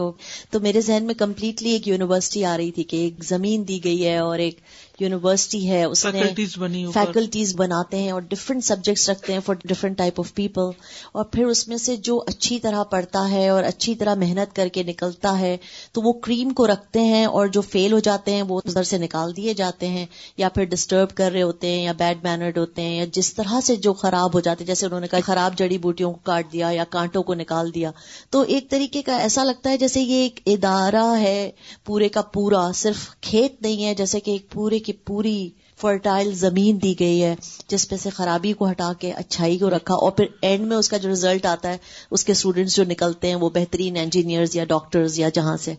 تو 0.50 0.60
میرے 0.60 0.80
ذہن 0.80 1.04
میں 1.04 1.14
کمپلیٹلی 1.14 1.70
ایک 1.70 1.88
یونیورسٹی 1.88 2.44
آ 2.44 2.56
رہی 2.56 2.70
تھی 2.70 2.82
کہ 2.82 2.96
ایک 2.96 3.24
زمین 3.24 3.68
دی 3.68 3.84
گئی 3.84 4.06
ہے 4.06 4.16
اور 4.18 4.38
ایک 4.38 4.60
یونیورسٹی 4.98 5.68
ہے 5.68 5.84
اس 5.84 6.04
میں 6.04 6.22
فیکلٹیز 6.92 7.54
بناتے 7.56 7.98
ہیں 7.98 8.10
اور 8.10 8.20
ڈفرینٹ 8.20 8.64
سبجیکٹس 8.64 9.08
رکھتے 9.10 9.32
ہیں 9.32 9.40
for 9.40 9.54
different 9.64 9.98
type 9.98 10.20
of 10.20 10.34
people 10.34 10.70
اور 11.12 11.24
پھر 11.24 11.46
اس 11.46 11.68
میں 11.68 11.76
سے 11.76 11.96
جو 11.96 12.22
اچھی 12.26 12.58
طرح 12.58 12.82
پڑھتا 12.82 13.30
ہے 13.30 13.48
اور 13.48 13.64
اچھی 13.64 13.94
طرح 13.94 14.14
محنت 14.14 14.56
کر 14.56 14.68
کے 14.68 14.82
نکلتا 14.82 15.38
ہے 15.38 15.56
تو 15.92 16.02
وہ 16.02 16.12
کریم 16.12 16.50
کو 16.50 16.66
رکھتے 16.66 17.00
ہیں 17.00 17.24
اور 17.24 17.46
جو 17.46 17.60
فیل 17.60 17.92
ہو 17.92 17.98
جاتے 17.98 18.34
ہیں 18.34 18.42
وہ 18.42 18.60
ادھر 18.64 18.82
سے 18.82 18.98
نکال 18.98 19.36
دیے 19.36 19.54
جاتے 19.54 19.88
ہیں 19.88 20.06
یا 20.36 20.48
پھر 20.48 20.64
ڈسٹرب 20.64 21.14
کر 21.14 21.32
رہے 21.32 21.42
ہوتے 21.42 21.68
ہیں 21.68 21.82
یا 21.82 21.92
بیڈ 21.92 22.18
مینرڈ 22.22 22.58
ہوتے 22.58 22.82
ہیں 22.82 22.96
یا 22.96 23.04
جس 23.12 23.34
طرح 23.34 23.60
سے 23.60 23.76
جو 23.76 23.92
خراب 23.92 24.34
ہو 24.34 24.40
جاتے 24.40 24.64
ہیں 24.64 24.66
جیسے 24.66 24.86
انہوں 24.86 25.00
نے 25.00 25.08
کہا 25.08 25.18
خراب 25.24 25.58
جڑی 25.58 25.78
بوٹیوں 25.78 26.12
کو 26.12 26.18
کاٹ 26.22 26.52
دیا 26.52 26.68
یا 26.70 26.84
کانٹوں 26.84 27.22
کو 27.22 27.34
نکال 27.34 27.74
دیا۔ 27.74 27.90
تو 28.30 28.40
ایک 28.40 28.70
طریقے 28.70 29.02
کا 29.02 29.16
ایسا 29.16 29.44
لگتا 29.44 29.70
ہے 29.70 29.78
جیسے 29.78 30.00
یہ 30.00 30.22
ایک 30.22 30.40
ادارہ 30.46 31.04
ہے 31.20 31.50
پورے 31.84 32.08
کا 32.08 32.22
پورا 32.22 32.72
صرف 32.74 33.08
کھیت 33.20 33.62
نہیں 33.62 33.84
ہے 33.84 33.94
جیسے 33.94 34.20
کہ 34.20 34.30
ایک 34.30 34.50
پورے 34.50 34.78
کی 34.84 34.92
پوری 34.92 35.50
فرٹائل 35.80 36.34
زمین 36.34 36.78
دی 36.82 36.94
گئی 37.00 37.22
ہے 37.22 37.34
جس 37.68 37.88
پہ 37.88 37.96
سے 37.96 38.10
خرابی 38.10 38.52
کو 38.52 38.70
ہٹا 38.70 38.92
کے 38.98 39.12
اچھائی 39.12 39.58
کو 39.58 39.70
رکھا 39.70 39.94
اور 39.94 40.12
پھر 40.12 40.24
اینڈ 40.40 40.66
میں 40.66 40.76
اس 40.76 40.88
کا 40.88 40.96
جو 40.96 41.08
ریزلٹ 41.08 41.46
آتا 41.46 41.68
ہے 41.68 41.78
اس 42.10 42.24
کے 42.24 42.32
اسٹوڈینٹس 42.32 42.76
جو 42.76 42.84
نکلتے 42.84 43.28
ہیں 43.28 43.34
وہ 43.34 43.50
بہترین 43.50 43.96
انجینئرز 43.96 44.56
یا 44.56 44.64
ڈاکٹرز 44.64 45.18
یا 45.18 45.28
جہاں 45.28 45.56
سے 45.56 45.74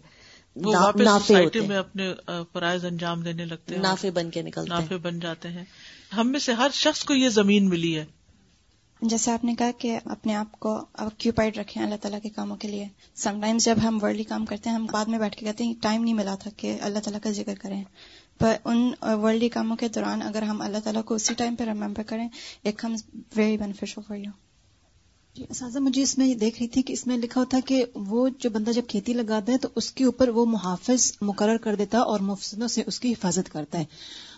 نافے 1.01 1.41
میں 1.67 1.77
اپنے 1.77 2.13
فرائض 2.51 2.85
انجام 2.85 3.21
دینے 3.21 3.45
لگتے 3.45 3.75
ہیں 3.75 3.81
نافے 3.81 4.11
بن 4.11 4.29
کے 4.29 4.41
نکلتے 4.41 4.69
نافے 4.69 4.97
بن 4.97 5.19
جاتے 5.19 5.49
ہیں۔ 5.49 5.63
ہم 6.17 6.31
میں 6.31 6.39
سے 6.39 6.53
ہر 6.53 6.67
شخص 6.73 7.03
کو 7.03 7.13
یہ 7.13 7.29
زمین 7.29 7.69
ملی 7.69 7.97
ہے۔ 7.97 8.05
جیسے 9.01 9.31
آپ 9.31 9.43
نے 9.43 9.55
کہا 9.55 9.71
کہ 9.77 9.99
اپنے 10.05 10.35
آپ 10.35 10.59
کو 10.59 10.85
آکوپائڈ 10.93 11.57
رکھیں 11.57 11.83
اللہ 11.83 11.95
تعالیٰ 12.01 12.19
کے 12.23 12.29
کاموں 12.29 12.57
کے 12.57 12.67
لیے۔ 12.67 12.87
سم 13.15 13.41
ٹائمز 13.41 13.65
جب 13.65 13.75
ہم 13.83 13.99
ورلڈلی 14.01 14.23
کام 14.23 14.45
کرتے 14.45 14.69
ہیں 14.69 14.77
ہم 14.77 14.87
بعد 14.91 15.05
میں 15.05 15.19
بیٹھ 15.19 15.37
کے 15.37 15.45
کہتے 15.45 15.63
ہیں 15.63 15.73
ٹائم 15.81 16.03
نہیں 16.03 16.13
ملا 16.13 16.35
تھا 16.35 16.51
کہ 16.57 16.77
اللہ 16.81 16.99
تعالیٰ 16.99 17.19
کا 17.23 17.31
ذکر 17.31 17.53
کریں۔ 17.61 17.83
پر 18.39 18.56
ان 18.65 18.91
ورلڈلی 19.02 19.50
کاموں 19.50 19.76
کے 19.76 19.88
دوران 19.88 20.21
اگر 20.21 20.41
ہم 20.41 20.62
اللہ 20.62 20.78
تعالیٰ 20.84 21.04
کو 21.04 21.15
اسی 21.15 21.34
ٹائم 21.34 21.56
پہ 21.56 21.63
ریمبر 21.63 22.04
کریں 22.04 22.28
ایک 22.63 22.82
ہم 22.84 22.95
ویری 23.36 23.58
بینیفیشل 23.58 24.02
فار 24.08 24.17
یو 24.17 24.32
جی 25.36 25.45
اساتذہ، 25.50 25.80
مجھے 25.80 26.02
اس 26.02 26.17
میں 26.17 26.28
یہ 26.28 26.34
دیکھ 26.34 26.60
رہی 26.60 26.67
تھی 26.67 26.82
کہ 26.82 26.93
اس 26.93 27.08
میں 27.08 27.17
لکھا 27.17 27.41
ہوتا 27.41 27.58
کہ 27.65 27.84
وہ 27.95 28.30
جو 28.39 28.50
بندہ 28.50 28.71
جب 28.71 28.82
کھیتی 28.88 29.13
لگاتا 29.13 29.52
ہے 29.52 29.58
تو 29.58 29.67
اس 29.76 29.91
کے 29.91 30.04
اوپر 30.04 30.30
وہ 30.30 30.45
محافظ 30.45 31.12
مقرر 31.21 31.58
کر 31.58 31.76
دیتا 31.76 32.00
اور 32.00 32.19
مفسدوں 32.19 32.67
سے 32.67 32.84
اس 32.86 33.00
کی 33.00 33.12
حفاظت 33.12 33.52
کرتا 33.54 33.80
ہے۔ 33.80 33.86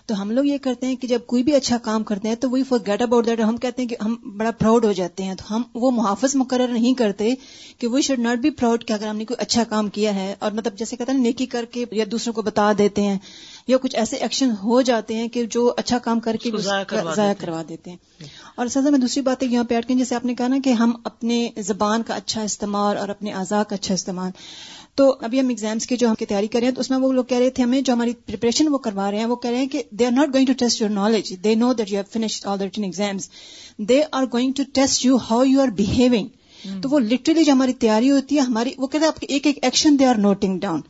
تو 0.06 0.22
ہم 0.22 0.32
لوگ 0.32 0.46
یہ 0.46 0.58
کرتے 0.58 0.88
ہیں 0.88 0.96
کہ 0.96 1.08
جب 1.08 1.20
کوئی 1.26 1.44
بھی 1.44 1.54
اچھا 1.56 1.78
کام 1.78 2.04
کرتے 2.04 2.28
ہیں 2.28 2.36
تو 2.36 2.50
وہی 2.50 2.64
فور 2.64 2.80
گیٹ 2.88 3.02
اباؤٹ 3.02 3.26
دیٹ 3.26 3.40
ہم 3.40 3.58
کہتے 3.58 3.82
ہیں 3.82 3.90
کہ 3.90 3.96
ہم 4.02 4.16
بڑا 4.38 4.52
پراؤڈ 4.52 4.86
ہو 4.86 4.92
جاتے 4.92 5.24
ہیں۔ 5.24 5.36
تو 5.36 5.56
ہم 5.56 5.62
وہ 5.76 5.92
محافظ 5.92 6.36
مقرر 6.36 6.68
نہیں 6.68 6.94
کرتے 6.94 7.34
کہ 7.78 7.88
we 7.88 8.02
should 8.02 8.20
not 8.20 8.38
be 8.38 8.50
proud 8.50 8.84
کہ 8.84 8.94
اگر 8.94 9.08
ہم 9.08 9.18
نے 9.18 9.26
کوئی 9.26 9.42
اچھا 9.42 9.64
کام 9.64 9.90
کیا 9.90 10.16
ہے 10.16 10.36
اور 10.40 10.52
مطلب 10.52 10.78
جیسے 10.78 10.96
کہتے 10.96 11.12
ہیں 11.12 11.20
نیکی 11.20 11.46
کر 11.46 11.66
کے 11.66 11.86
یا 11.92 12.06
دوسروں 12.12 12.34
کو 12.34 12.42
بتا 12.42 12.72
دیتے 12.78 13.02
ہیں۔ 13.02 13.18
یا 13.68 13.78
کچھ 13.78 13.96
ایسے 13.96 14.16
ایکشن 14.16 14.50
ہو 14.64 14.82
جاتے 14.82 15.16
ہیں 15.16 15.28
کہ 15.28 15.44
جو 15.44 15.74
اچھا 15.78 15.98
کام 15.98 16.20
کر 16.20 16.36
کے 16.36 16.52
ضائع 16.58 17.34
کروا 17.34 17.62
دیتے 17.70 17.90
ہیں۔ 17.90 17.98
اور 18.56 18.68
سزا 18.68 18.90
میں 18.90 19.00
دوسری 19.00 19.22
بات 19.22 19.44
یہاں 19.44 19.64
پہ 19.64 19.76
ایڈ 19.76 19.86
کریں 19.86 19.98
جیسے 19.98 20.16
آپ 20.16 20.26
نے 20.26 20.36
کہا 20.36 20.48
نا 20.48 20.58
کہ 20.64 20.70
ہم 20.70 20.92
اپنے 21.04 21.50
زبان 21.58 22.04
کا 22.04 22.16
اچھا 22.16 22.42
استعمال 22.42 22.98
اور 22.98 23.10
اپنے 23.10 23.32
اعضاء 23.32 23.64
کا 23.64 23.76
اچھا 23.76 23.94
استعمال۔ 23.94 24.32
تو 24.96 25.16
ابھی 25.22 25.40
ہم 25.40 25.50
ایگزامس 25.50 25.88
کی 25.88 25.98
جو 25.98 26.10
ہم 26.10 26.16
کی 26.16 26.26
تیاری 26.26 26.48
کر 26.48 26.60
رہے 26.60 26.68
ہیں 26.68 26.76
تو 26.76 26.82
اس 26.82 26.90
میں 26.90 26.98
وہ 26.98 27.14
لوگ 27.14 27.24
کہہ 27.24 27.38
رہے 27.38 27.50
تھے 27.50 27.64
ہمیں 27.64 27.82
جو 27.82 27.94
ہماری 27.94 28.14
پریپریشن 28.26 28.68
وہ 28.68 28.78
کروا 28.78 29.12
رہے 29.12 29.18
ہیں 29.18 29.26
وہ 29.26 29.36
کہہ 29.36 29.50
رہے 29.50 29.58
ہیں 29.58 29.68
کہ 29.68 29.84
they 29.92 30.06
are 30.06 30.12
not 30.12 30.28
going 30.28 30.46
to 30.46 30.54
test 30.58 30.82
your 30.82 30.90
knowledge 30.90 31.34
they 31.44 31.56
know 31.56 31.74
that 31.74 31.92
you 31.92 31.96
have 31.96 32.04
finish 32.14 32.46
all 32.46 32.60
written 32.60 32.84
exams 32.84 33.30
they 33.78 34.02
are 34.12 34.24
going 34.24 34.52
to 34.52 34.64
test 34.74 35.06
you 35.06 35.18
how 35.18 35.44
you 35.44 35.62
are 35.62 35.68
behaving 35.68 36.28
تو 36.82 36.90
وہ 36.90 37.00
لٹرلی 37.00 37.44
جو 37.44 37.52
ہماری 37.52 37.74
تیاری 37.74 38.12
ہوتی 38.12 38.36
ہے 38.36 38.42
ہماری 38.42 38.72
وہ 38.78 38.88
کہتے 38.88 39.06
ہیں 39.06 39.12
ایک 39.22 39.48
ایک 39.48 39.60
action 39.62 39.96
they 40.00 40.06
are 40.06 40.16
noting 40.16 40.60
down 40.60 40.82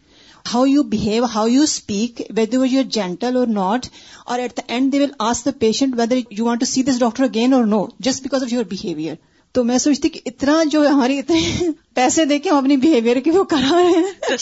how 0.53 0.65
you 0.65 0.83
behave 0.83 1.25
how 1.25 1.47
you 1.47 1.61
speak 1.61 2.21
whether 2.37 2.65
you 2.65 2.79
are 2.79 2.83
gentle 2.83 3.35
or 3.35 3.47
not 3.47 3.85
or 4.25 4.39
at 4.39 4.57
the 4.57 4.61
end 4.67 4.93
they 4.93 4.99
will 4.99 5.09
ask 5.19 5.45
the 5.45 5.49
patient 5.59 5.95
whether 5.97 6.17
you 6.31 6.45
want 6.45 6.59
to 6.59 6.65
see 6.65 6.83
this 6.83 6.99
doctor 6.99 7.23
again 7.23 7.53
or 7.53 7.65
no 7.65 7.85
just 7.99 8.23
because 8.23 8.43
of 8.43 8.53
your 8.53 8.63
behaviour 8.63 9.15
تو 9.51 9.63
میں 9.63 9.77
سوچتی 9.77 10.09
کہ 10.09 10.19
اتنا 10.25 10.63
جو 10.71 10.87
ہماری 10.87 11.19
اتنے 11.19 11.69
پیسے 11.93 12.25
دے 12.25 12.39
کے 12.39 12.49
ہم 12.49 12.57
اپنی 12.57 12.77
بہیویئر 12.77 13.19
کی 13.19 13.31
وہ 13.31 13.43
کرا 13.43 13.83
رہے 13.83 14.01
ہیں۔ 14.01 14.35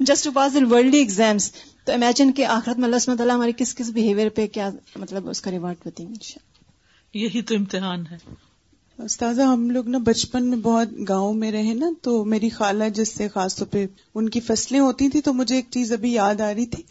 Just 0.00 0.24
to 0.24 0.30
pass 0.34 0.56
world 0.70 0.94
exams 0.94 1.52
تو 1.84 1.92
امیجن 1.92 2.32
کہ 2.32 2.44
آخرت 2.44 2.78
میں 2.78 2.88
اللہ 2.88 3.14
تعالیٰ 3.14 3.36
ہماری 3.36 3.52
کس 3.56 3.74
کس 3.74 3.90
بہیویئر 3.90 4.28
پہ 4.28 4.46
کیا 4.46 4.70
مطلب 4.96 5.28
اس 5.30 5.40
کا 5.40 5.50
ریوارڈ 5.50 5.76
بتیں 5.86 6.06
گے 6.06 6.38
یہی 7.14 7.42
تو 7.42 7.54
امتحان 7.54 8.04
ہے۔ 8.10 8.16
استاذہ، 8.98 9.42
ہم 9.42 9.70
لوگ 9.70 9.88
نا 9.88 9.98
بچپن 9.98 10.46
میں 10.46 10.56
بہت 10.58 10.88
گاؤں 11.08 11.34
میں 11.34 11.50
رہے 11.52 11.74
نا، 11.74 11.90
تو 12.02 12.24
میری 12.24 12.48
خالہ 12.48 12.84
جس 12.94 13.08
سے 13.08 13.28
خاص 13.28 13.56
طور 13.56 13.66
پہ 13.66 13.86
ان 14.14 14.28
کی 14.28 14.40
فصلیں 14.40 14.80
ہوتی 14.80 15.08
تھی 15.08 15.20
تو 15.20 15.32
مجھے 15.32 15.56
ایک 15.56 15.66
چیز 15.70 15.92
ابھی 15.92 16.12
یاد 16.12 16.40
آ 16.40 16.54
رہی 16.54 16.66
تھی 16.66 16.82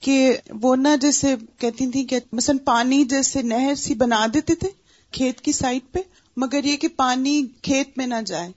کہ 0.00 0.36
وہ 0.62 0.76
نا 0.76 0.96
جیسے 0.96 1.34
کہتی 1.58 1.86
تھی 1.86 2.04
کہ 2.04 2.18
مثلا 2.32 2.56
پانی 2.64 3.04
جیسے 3.04 3.42
نہر 3.42 3.74
سی 3.74 3.94
بنا 3.94 4.26
دیتے 4.34 4.54
تھے 4.54 4.68
کھیت 5.12 5.40
کی 5.40 5.52
سائڈ 5.52 5.92
پہ، 5.92 5.98
مگر 6.36 6.64
یہ 6.64 6.76
کہ 6.76 6.88
پانی 6.88 7.42
کھیت 7.62 7.98
میں 7.98 8.06
نہ 8.06 8.20
جائے۔ 8.26 8.50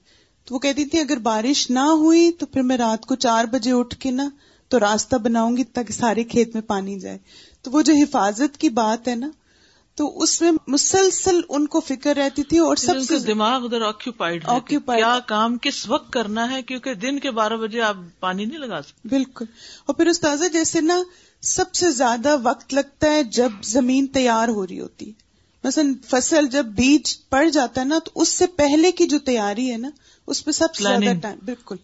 تو 0.45 0.55
وہ 0.55 0.59
کہتی 0.59 0.85
تھی 0.85 0.99
اگر 0.99 1.17
بارش 1.17 1.69
نہ 1.69 1.79
ہوئی 1.79 2.31
تو 2.31 2.45
پھر 2.45 2.61
میں 2.61 2.77
رات 2.77 3.05
کو 3.05 3.15
چار 3.15 3.45
بجے 3.45 3.71
اٹھ 3.71 3.95
کے 3.95 4.11
نا 4.11 4.29
تو 4.67 4.79
راستہ 4.79 5.15
بناؤں 5.15 5.57
گی 5.57 5.63
تاکہ 5.63 5.93
سارے 5.93 6.23
کھیت 6.23 6.53
میں 6.53 6.61
پانی 6.61 6.99
جائے۔ 6.99 7.17
تو 7.61 7.71
وہ 7.71 7.81
جو 7.81 7.93
حفاظت 7.93 8.57
کی 8.57 8.69
بات 8.69 9.07
ہے 9.07 9.15
نا 9.15 9.29
تو 9.99 10.21
اس 10.21 10.41
میں 10.41 10.51
مسلسل 10.67 11.39
ان 11.49 11.67
کو 11.67 11.79
فکر 11.79 12.15
رہتی 12.15 12.43
تھی 12.43 12.57
اور 12.57 12.75
سب 12.75 12.93
سے 13.07 13.19
دماغ 13.19 13.65
ادھر 13.65 13.81
آکوپائڈ 13.81 14.43
آکوپائڈ 14.47 14.99
کیا 14.99 15.19
کام 15.27 15.57
کس 15.57 15.89
وقت 15.89 16.13
کرنا 16.13 16.51
ہے 16.51 16.61
کیونکہ 16.61 16.93
دن 16.93 17.19
کے 17.19 17.31
بارہ 17.31 17.53
بجے 17.53 17.81
آپ 17.81 17.95
پانی 18.19 18.45
نہیں 18.45 18.59
لگا 18.59 18.81
سکتے۔ 18.81 19.09
بالکل۔ 19.09 19.45
اور 19.85 19.95
پھر 19.95 20.07
استاذہ 20.07 20.45
جیسے 20.53 20.81
نا 20.81 21.03
سب 21.41 21.73
سے 21.73 21.91
زیادہ 21.91 22.35
وقت 22.43 22.73
لگتا 22.73 23.11
ہے 23.11 23.23
جب 23.23 23.49
زمین 23.63 24.07
تیار 24.07 24.47
ہو 24.47 24.67
رہی 24.67 24.79
ہوتی۔ 24.79 25.11
مثلا 25.63 25.83
فصل 26.09 26.47
جب 26.47 26.65
بیج 26.65 27.29
پڑ 27.29 27.49
جاتا 27.49 27.81
ہے 27.81 27.85
نا 27.85 27.99
تو 28.05 28.11
اس 28.15 28.29
سے 28.29 28.47
پہلے 28.47 28.91
کی 28.91 29.07
جو 29.07 29.19
تیاری 29.19 29.71
ہے 29.71 29.77
نا 29.77 29.89
اس 30.27 30.45
پہ 30.45 30.51
سب 30.51 30.75
سے 30.75 30.83
زیادہ 30.83 31.19
ٹائم 31.21 31.39
بالکل۔ 31.45 31.75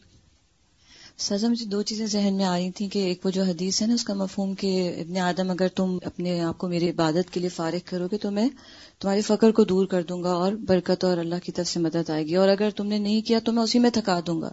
سزا 1.18 1.48
مجھے 1.48 1.66
دو 1.66 1.82
چیزیں 1.82 2.06
ذہن 2.06 2.34
میں 2.34 2.46
آ 2.46 2.58
رہی 2.58 2.72
تھیں 2.72 2.90
کہ 2.90 3.00
ایک 3.00 3.26
وہ 3.26 3.30
جو 3.30 3.44
حدیث 3.44 3.82
ہے 3.82 3.88
نا 3.88 3.94
اس 3.94 4.04
کا 4.04 4.14
مفہوم 4.14 4.54
کہ 4.54 4.96
ابن 4.98 5.18
آدم 5.18 5.50
اگر 5.50 5.68
تم 5.68 5.98
اپنے 6.06 6.42
آپ 6.42 6.58
کو 6.58 6.68
میری 6.68 6.90
عبادت 6.90 7.34
کے 7.34 7.40
لیے 7.40 7.50
فارغ 7.50 7.78
کرو 7.86 8.08
گے 8.12 8.18
تو 8.18 8.32
میں 8.32 8.50
تمہارے 9.00 9.22
فقر 9.22 9.52
کو 9.52 9.64
دور 9.64 9.86
کر 9.86 10.04
دوں 10.04 10.24
گا 10.24 10.32
اور 10.32 10.52
برکت 10.52 11.04
اور 11.04 11.18
اللہ 11.18 11.36
کی 11.44 11.52
طرف 11.52 11.68
سے 11.68 11.80
مدد 11.80 12.10
آئے 12.10 12.26
گی۔ 12.26 12.36
اور 12.36 12.50
اگر 12.50 12.70
تم 12.70 12.86
نے 12.86 12.98
نہیں 12.98 13.22
کیا 13.22 13.40
تو 13.40 13.52
میں 13.52 13.64
اسی 13.64 13.80
میں 13.80 13.90
تھکا 13.90 14.20
دوں 14.28 14.42
گا۔ 14.42 14.50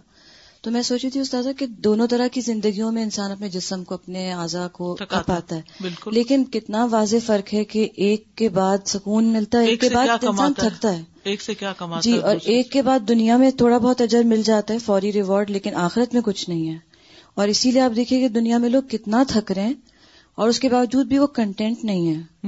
تو 0.61 0.71
میں 0.71 0.81
سوچی 0.81 1.09
تھی 1.09 1.19
استاذہ 1.19 1.49
کہ 1.57 1.65
دونوں 1.65 2.07
طرح 2.07 2.27
کی 2.27 2.41
زندگیوں 2.41 2.91
میں 2.91 3.03
انسان 3.03 3.31
اپنے 3.31 3.49
جسم 3.49 3.83
کو 3.83 3.93
اپنے 3.93 4.33
اعضاء 4.33 4.67
کو 4.67 4.95
پاتا 5.25 5.55
ہے۔ 5.55 5.61
لیکن 6.11 6.43
کتنا 6.51 6.85
واضح 6.91 7.17
فرق 7.25 7.53
ہے 7.53 7.63
کہ 7.63 7.89
ایک 7.95 8.35
کے 8.35 8.49
بعد 8.49 8.77
سکون 8.85 9.25
ملتا 9.25 9.59
ہے 9.59 9.65
ایک 9.65 9.81
کے 9.81 9.89
بعد 9.89 10.07
انسان 10.21 10.53
تھکتا 10.53 10.97
ہے۔ 10.97 11.12
ایک 11.23 11.41
سے 11.41 11.55
کیا 11.55 11.73
کماتا 11.73 12.01
جی 12.01 12.17
اور 12.17 12.35
ایک 12.43 12.71
کے 12.71 12.81
بعد 12.81 12.99
دنیا 13.07 13.37
میں 13.37 13.51
تھوڑا 13.51 13.77
بہت 13.77 14.01
اجر 14.01 14.23
مل 14.23 14.41
جاتا 14.41 14.73
ہے 14.73 14.79
فوری 14.79 15.13
ریوارڈ 15.13 15.49
لیکن 15.49 15.75
آخرت 15.75 16.13
میں 16.13 16.21
کچھ 16.21 16.49
نہیں 16.49 16.69
ہے۔ 16.69 16.77
اور 17.35 17.47
اسی 17.47 17.71
لیے 17.71 17.81
آپ 17.81 17.95
دیکھیے 17.95 18.19
کہ 18.19 18.27
دنیا 18.27 18.57
میں 18.57 18.69
لوگ 18.69 18.83
کتنا 18.89 19.23
تھک 19.27 19.51
رہے 19.51 19.63
ہیں 19.63 19.73
اور 20.35 20.49
اس 20.49 20.59
کے 20.59 20.69
باوجود 20.69 21.05
بھی 21.05 21.17
وہ 21.17 21.27
کنٹینٹ 21.27 21.83
نہیں 21.83 22.15
ہے۔ 22.15 22.43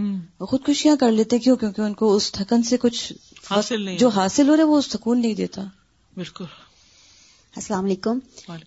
خودکشیاں 0.45 0.95
کر 0.95 1.11
لیتے 1.11 1.39
کیوں؟ 1.39 1.55
کیونکہ 1.55 1.81
ان 1.81 1.93
کو 1.93 2.15
اس 2.15 2.31
تھکن 2.31 2.63
سے 2.63 2.77
کچھ 2.77 3.13
حاصل 3.49 3.81
نہیں 3.81 3.97
جو 3.97 4.07
حاصل 4.07 4.49
ہو 4.49 4.55
رہا 4.55 4.63
ہے 4.63 4.67
وہ 4.67 4.81
سکون 4.81 5.21
نہیں 5.21 5.33
دیتا۔ 5.33 5.61
بالکل۔ 6.15 6.45
السلام 7.55 7.85
علیکم۔ 7.85 8.19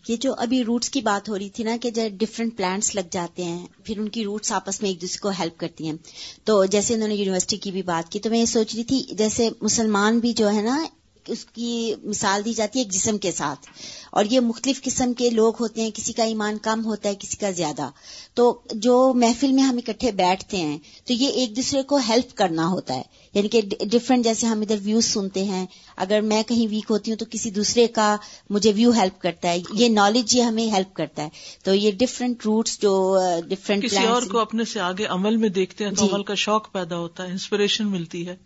یہ 0.09 0.17
جو 0.17 0.35
ابھی 0.39 0.65
روٹس 0.65 0.91
کی 0.91 1.01
بات 1.01 1.29
ہو 1.29 1.39
رہی 1.39 1.49
تھی 1.49 1.65
نا 1.65 1.77
کہ 1.83 1.91
جب 1.91 2.09
ڈفرینٹ 2.13 2.57
پلانٹس 2.57 2.95
لگ 2.95 3.09
جاتے 3.11 3.45
ہیں 3.45 3.67
پھر 3.85 3.99
ان 3.99 4.09
کی 4.09 4.25
روٹس 4.25 4.53
آپس 4.53 4.83
میں 4.83 4.91
ایک 4.91 5.01
دوسرے 5.01 5.19
کو 5.21 5.29
ہیلپ 5.29 5.59
کرتی 5.59 5.87
ہیں۔ 5.87 5.97
تو 6.45 6.65
جیسے 6.65 6.95
انہوں 6.95 7.09
نے 7.09 7.15
یونیورسٹی 7.15 7.57
کی 7.57 7.71
بھی 7.71 7.83
بات 7.83 8.13
کی 8.13 8.21
تو 8.21 8.31
میں 8.31 8.39
یہ 8.39 8.45
سوچ 8.45 8.75
رہی 8.75 8.85
تھی 8.85 9.03
جیسے 9.19 9.49
مسلمان 9.61 10.19
بھی 10.19 10.33
جو 10.33 10.51
ہے 10.51 10.63
نا 10.63 10.85
اس 11.29 11.45
کی 11.45 11.95
مثال 12.05 12.45
دی 12.45 12.53
جاتی 12.53 12.79
ہے 12.79 12.85
ایک 12.85 12.93
جسم 12.93 13.19
کے 13.19 13.33
ساتھ۔ 13.33 13.67
اور 14.13 14.25
یہ 14.25 14.41
مختلف 14.41 14.83
قسم 14.83 15.13
کے 15.13 15.31
لوگ 15.31 15.53
ہوتے 15.61 15.83
ہیں 15.83 15.91
کسی 15.95 16.13
کا 16.13 16.23
ایمان 16.23 16.59
کم 16.59 16.85
ہوتا 16.85 17.09
ہے 17.09 17.15
کسی 17.19 17.37
کا 17.37 17.51
زیادہ۔ 17.51 17.91
تو 18.35 18.61
جو 18.73 19.13
محفل 19.17 19.53
میں 19.53 19.63
ہم 19.63 19.77
اکٹھے 19.77 20.13
بیٹھتے 20.13 20.57
ہیں 20.57 20.79
تو 21.05 21.13
یہ 21.13 21.29
ایک 21.29 21.57
دوسرے 21.57 21.83
کو 21.83 21.97
ہیلپ 21.97 22.37
کرنا 22.37 22.69
ہوتا 22.69 22.95
ہے۔ 22.95 23.03
یعنی 23.35 23.49
کہ 23.49 23.61
ڈفرینٹ 23.81 24.25
جیسے 24.25 24.47
ہم 24.47 24.61
ادھر 24.61 24.77
ویوز 24.83 25.05
سنتے 25.05 25.45
ہیں 25.45 25.67
اگر 25.97 26.21
میں 26.21 26.43
کہیں 26.43 26.67
ویک 26.71 26.85
ہوتی 26.91 27.11
ہوں 27.11 27.19
تو 27.19 27.25
کسی 27.31 27.51
دوسرے 27.51 27.87
کا 27.87 28.17
مجھے 28.51 28.73
ویو 28.73 28.91
ہیلپ 28.91 29.21
کرتا 29.21 29.49
ہے۔ 29.49 29.59
یہ 29.75 29.89
نالج 29.89 30.37
یہ 30.37 30.43
ہمیں 30.43 30.73
ہیلپ 30.73 30.95
کرتا 30.95 31.23
ہے۔ 31.23 31.29
تو 31.65 31.75
یہ 31.75 31.91
ڈفرینٹ 31.91 32.47
روٹس 32.47 32.81
جو 32.83 33.19
ڈفرینٹ 33.49 33.85
کسی 33.85 34.07
اور 34.07 34.23
کو 34.23 34.39
اپنے 34.39 34.65
سے 34.65 34.81
آگے 34.81 35.05
عمل 35.05 35.37
میں 35.37 35.49
دیکھتے 35.49 35.85
ہیں 35.85 35.93
تو 35.93 36.07
جی. 36.07 36.13
عمل 36.13 36.23
کا 36.23 36.35
شوق 36.35 36.73
پیدا 36.73 36.97
ہوتا 36.97 37.23
ہے 37.27 37.31
انسپریشن 37.33 37.87
ملتی 37.87 38.29
ہے۔ 38.29 38.37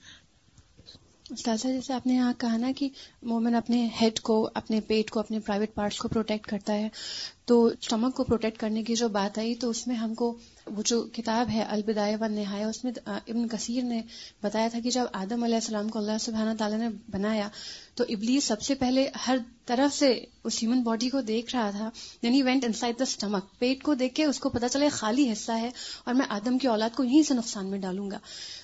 استاذہ، 1.32 1.68
جیسے 1.68 1.92
آپ 1.92 2.06
نے 2.06 2.14
یہاں 2.14 2.32
کہا 2.38 2.56
نا 2.56 2.72
کہ 2.76 2.88
مومن 3.22 3.54
اپنے 3.54 3.88
ہیڈ 4.02 4.20
کو، 4.20 4.50
اپنے 4.54 4.80
پیٹ 4.80 5.10
کو، 5.10 5.20
اپنے 5.20 5.40
پرائیویٹ 5.40 5.74
پارٹس 5.74 5.98
کو 5.98 6.08
پروٹیکٹ 6.08 6.46
کرتا 6.46 6.74
ہے، 6.74 6.88
تو 7.44 7.64
اسٹمک 7.64 8.14
کو 8.14 8.24
پروٹیکٹ 8.24 8.58
کرنے 8.58 8.82
کی 8.82 8.94
جو 8.94 9.08
بات 9.08 9.38
آئی، 9.38 9.54
تو 9.54 9.70
اس 9.70 9.86
میں 9.86 9.96
ہم 9.96 10.14
کو 10.14 10.36
وہ 10.66 10.82
جو 10.86 11.02
کتاب 11.12 11.50
ہے 11.52 11.62
البدایہ 11.62 12.16
و 12.20 12.26
نہایا 12.26 12.68
اس 12.68 12.84
میں 12.84 12.92
ابن 13.06 13.48
کثیر 13.48 13.82
نے 13.82 14.02
بتایا 14.42 14.68
تھا 14.68 14.78
کہ 14.80 14.90
جب 14.90 15.04
آدم 15.12 15.44
علیہ 15.44 15.54
السلام 15.54 15.88
کو 15.88 15.98
اللہ 15.98 16.18
سبحانہ 16.20 16.50
تعالیٰ 16.58 16.78
نے 16.78 16.88
بنایا، 17.10 17.48
تو 17.94 18.04
ابلی 18.08 18.40
سب 18.40 18.62
سے 18.62 18.74
پہلے 18.74 19.10
ہر 19.26 19.36
طرف 19.66 19.96
سے 19.96 20.24
اس 20.44 20.62
ہیومن 20.62 20.82
باڈی 20.82 21.08
کو 21.08 21.20
دیکھ 21.20 21.56
رہا 21.56 21.70
تھا 21.70 21.90
یعنی 22.22 22.42
went 22.42 22.64
in 22.64 22.72
side 22.72 22.98
the 22.98 23.02
stomach 23.02 23.58
پیٹ 23.58 23.82
کو 23.82 23.94
دیکھ 23.94 24.14
کے 24.14 24.24
اس 24.24 24.40
کو 24.40 24.48
پتا 24.48 24.68
چلا 24.68 24.88
خالی 24.92 25.32
حصہ 25.32 25.52
ہے 25.52 25.70
اور 26.04 26.14
میں 26.14 26.26
آدم 26.28 26.58
کی 26.58 26.66
اولاد 26.66 26.90
کو 26.96 27.04
یہیں 27.04 27.22
سے 27.22 27.34
نقصان 27.34 27.66
میں 27.66 27.78
ڈالوں 27.78 28.10
گا۔ 28.10 28.18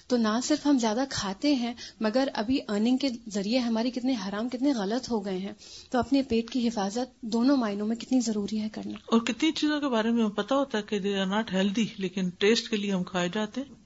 تو 0.07 0.17
نہ 0.17 0.41
صرف 0.45 0.67
ہم 0.67 0.79
زیادہ 0.79 1.05
کھاتے 1.11 1.55
ہیں، 1.55 1.75
مگر 2.01 2.29
ابھی 2.35 2.59
ارننگ 2.69 2.97
کے 2.97 3.09
ذریعے 3.29 3.59
ہماری 3.59 3.91
کتنے 3.91 4.15
حرام، 4.29 4.49
کتنے 4.49 4.73
غلط 4.73 5.11
ہو 5.11 5.25
گئے 5.25 5.39
ہیں۔ 5.39 5.53
تو 5.91 5.99
اپنے 5.99 6.23
پیٹ 6.23 6.51
کی 6.51 6.69
حفاظت 6.69 7.21
دونوں 7.21 7.57
معنوں 7.57 7.87
میں 7.87 7.97
کتنی 7.97 8.21
ضروری 8.21 8.61
ہے 8.61 8.69
کرنا۔ 8.69 8.99
اور 9.07 9.21
کتنی 9.21 9.53
چیزوں 9.53 9.81
کے 9.81 9.89
بارے 9.89 10.11
میں 10.11 10.29
پتا 10.29 10.55
ہوتا 10.55 10.79
ہے 10.79 10.83
کہ 10.83 10.99
دے 10.99 11.19
آر 11.19 11.27
ناٹ 11.27 11.53
ہیلدی 11.53 11.87
لیکن 11.97 12.31
ٹیسٹ 12.31 12.69
کے 12.69 12.77
لیے 12.77 12.93
ہم 12.93 13.05
کھائے 13.05 13.29
جاتے 13.29 13.61
ہیں۔ 13.61 13.78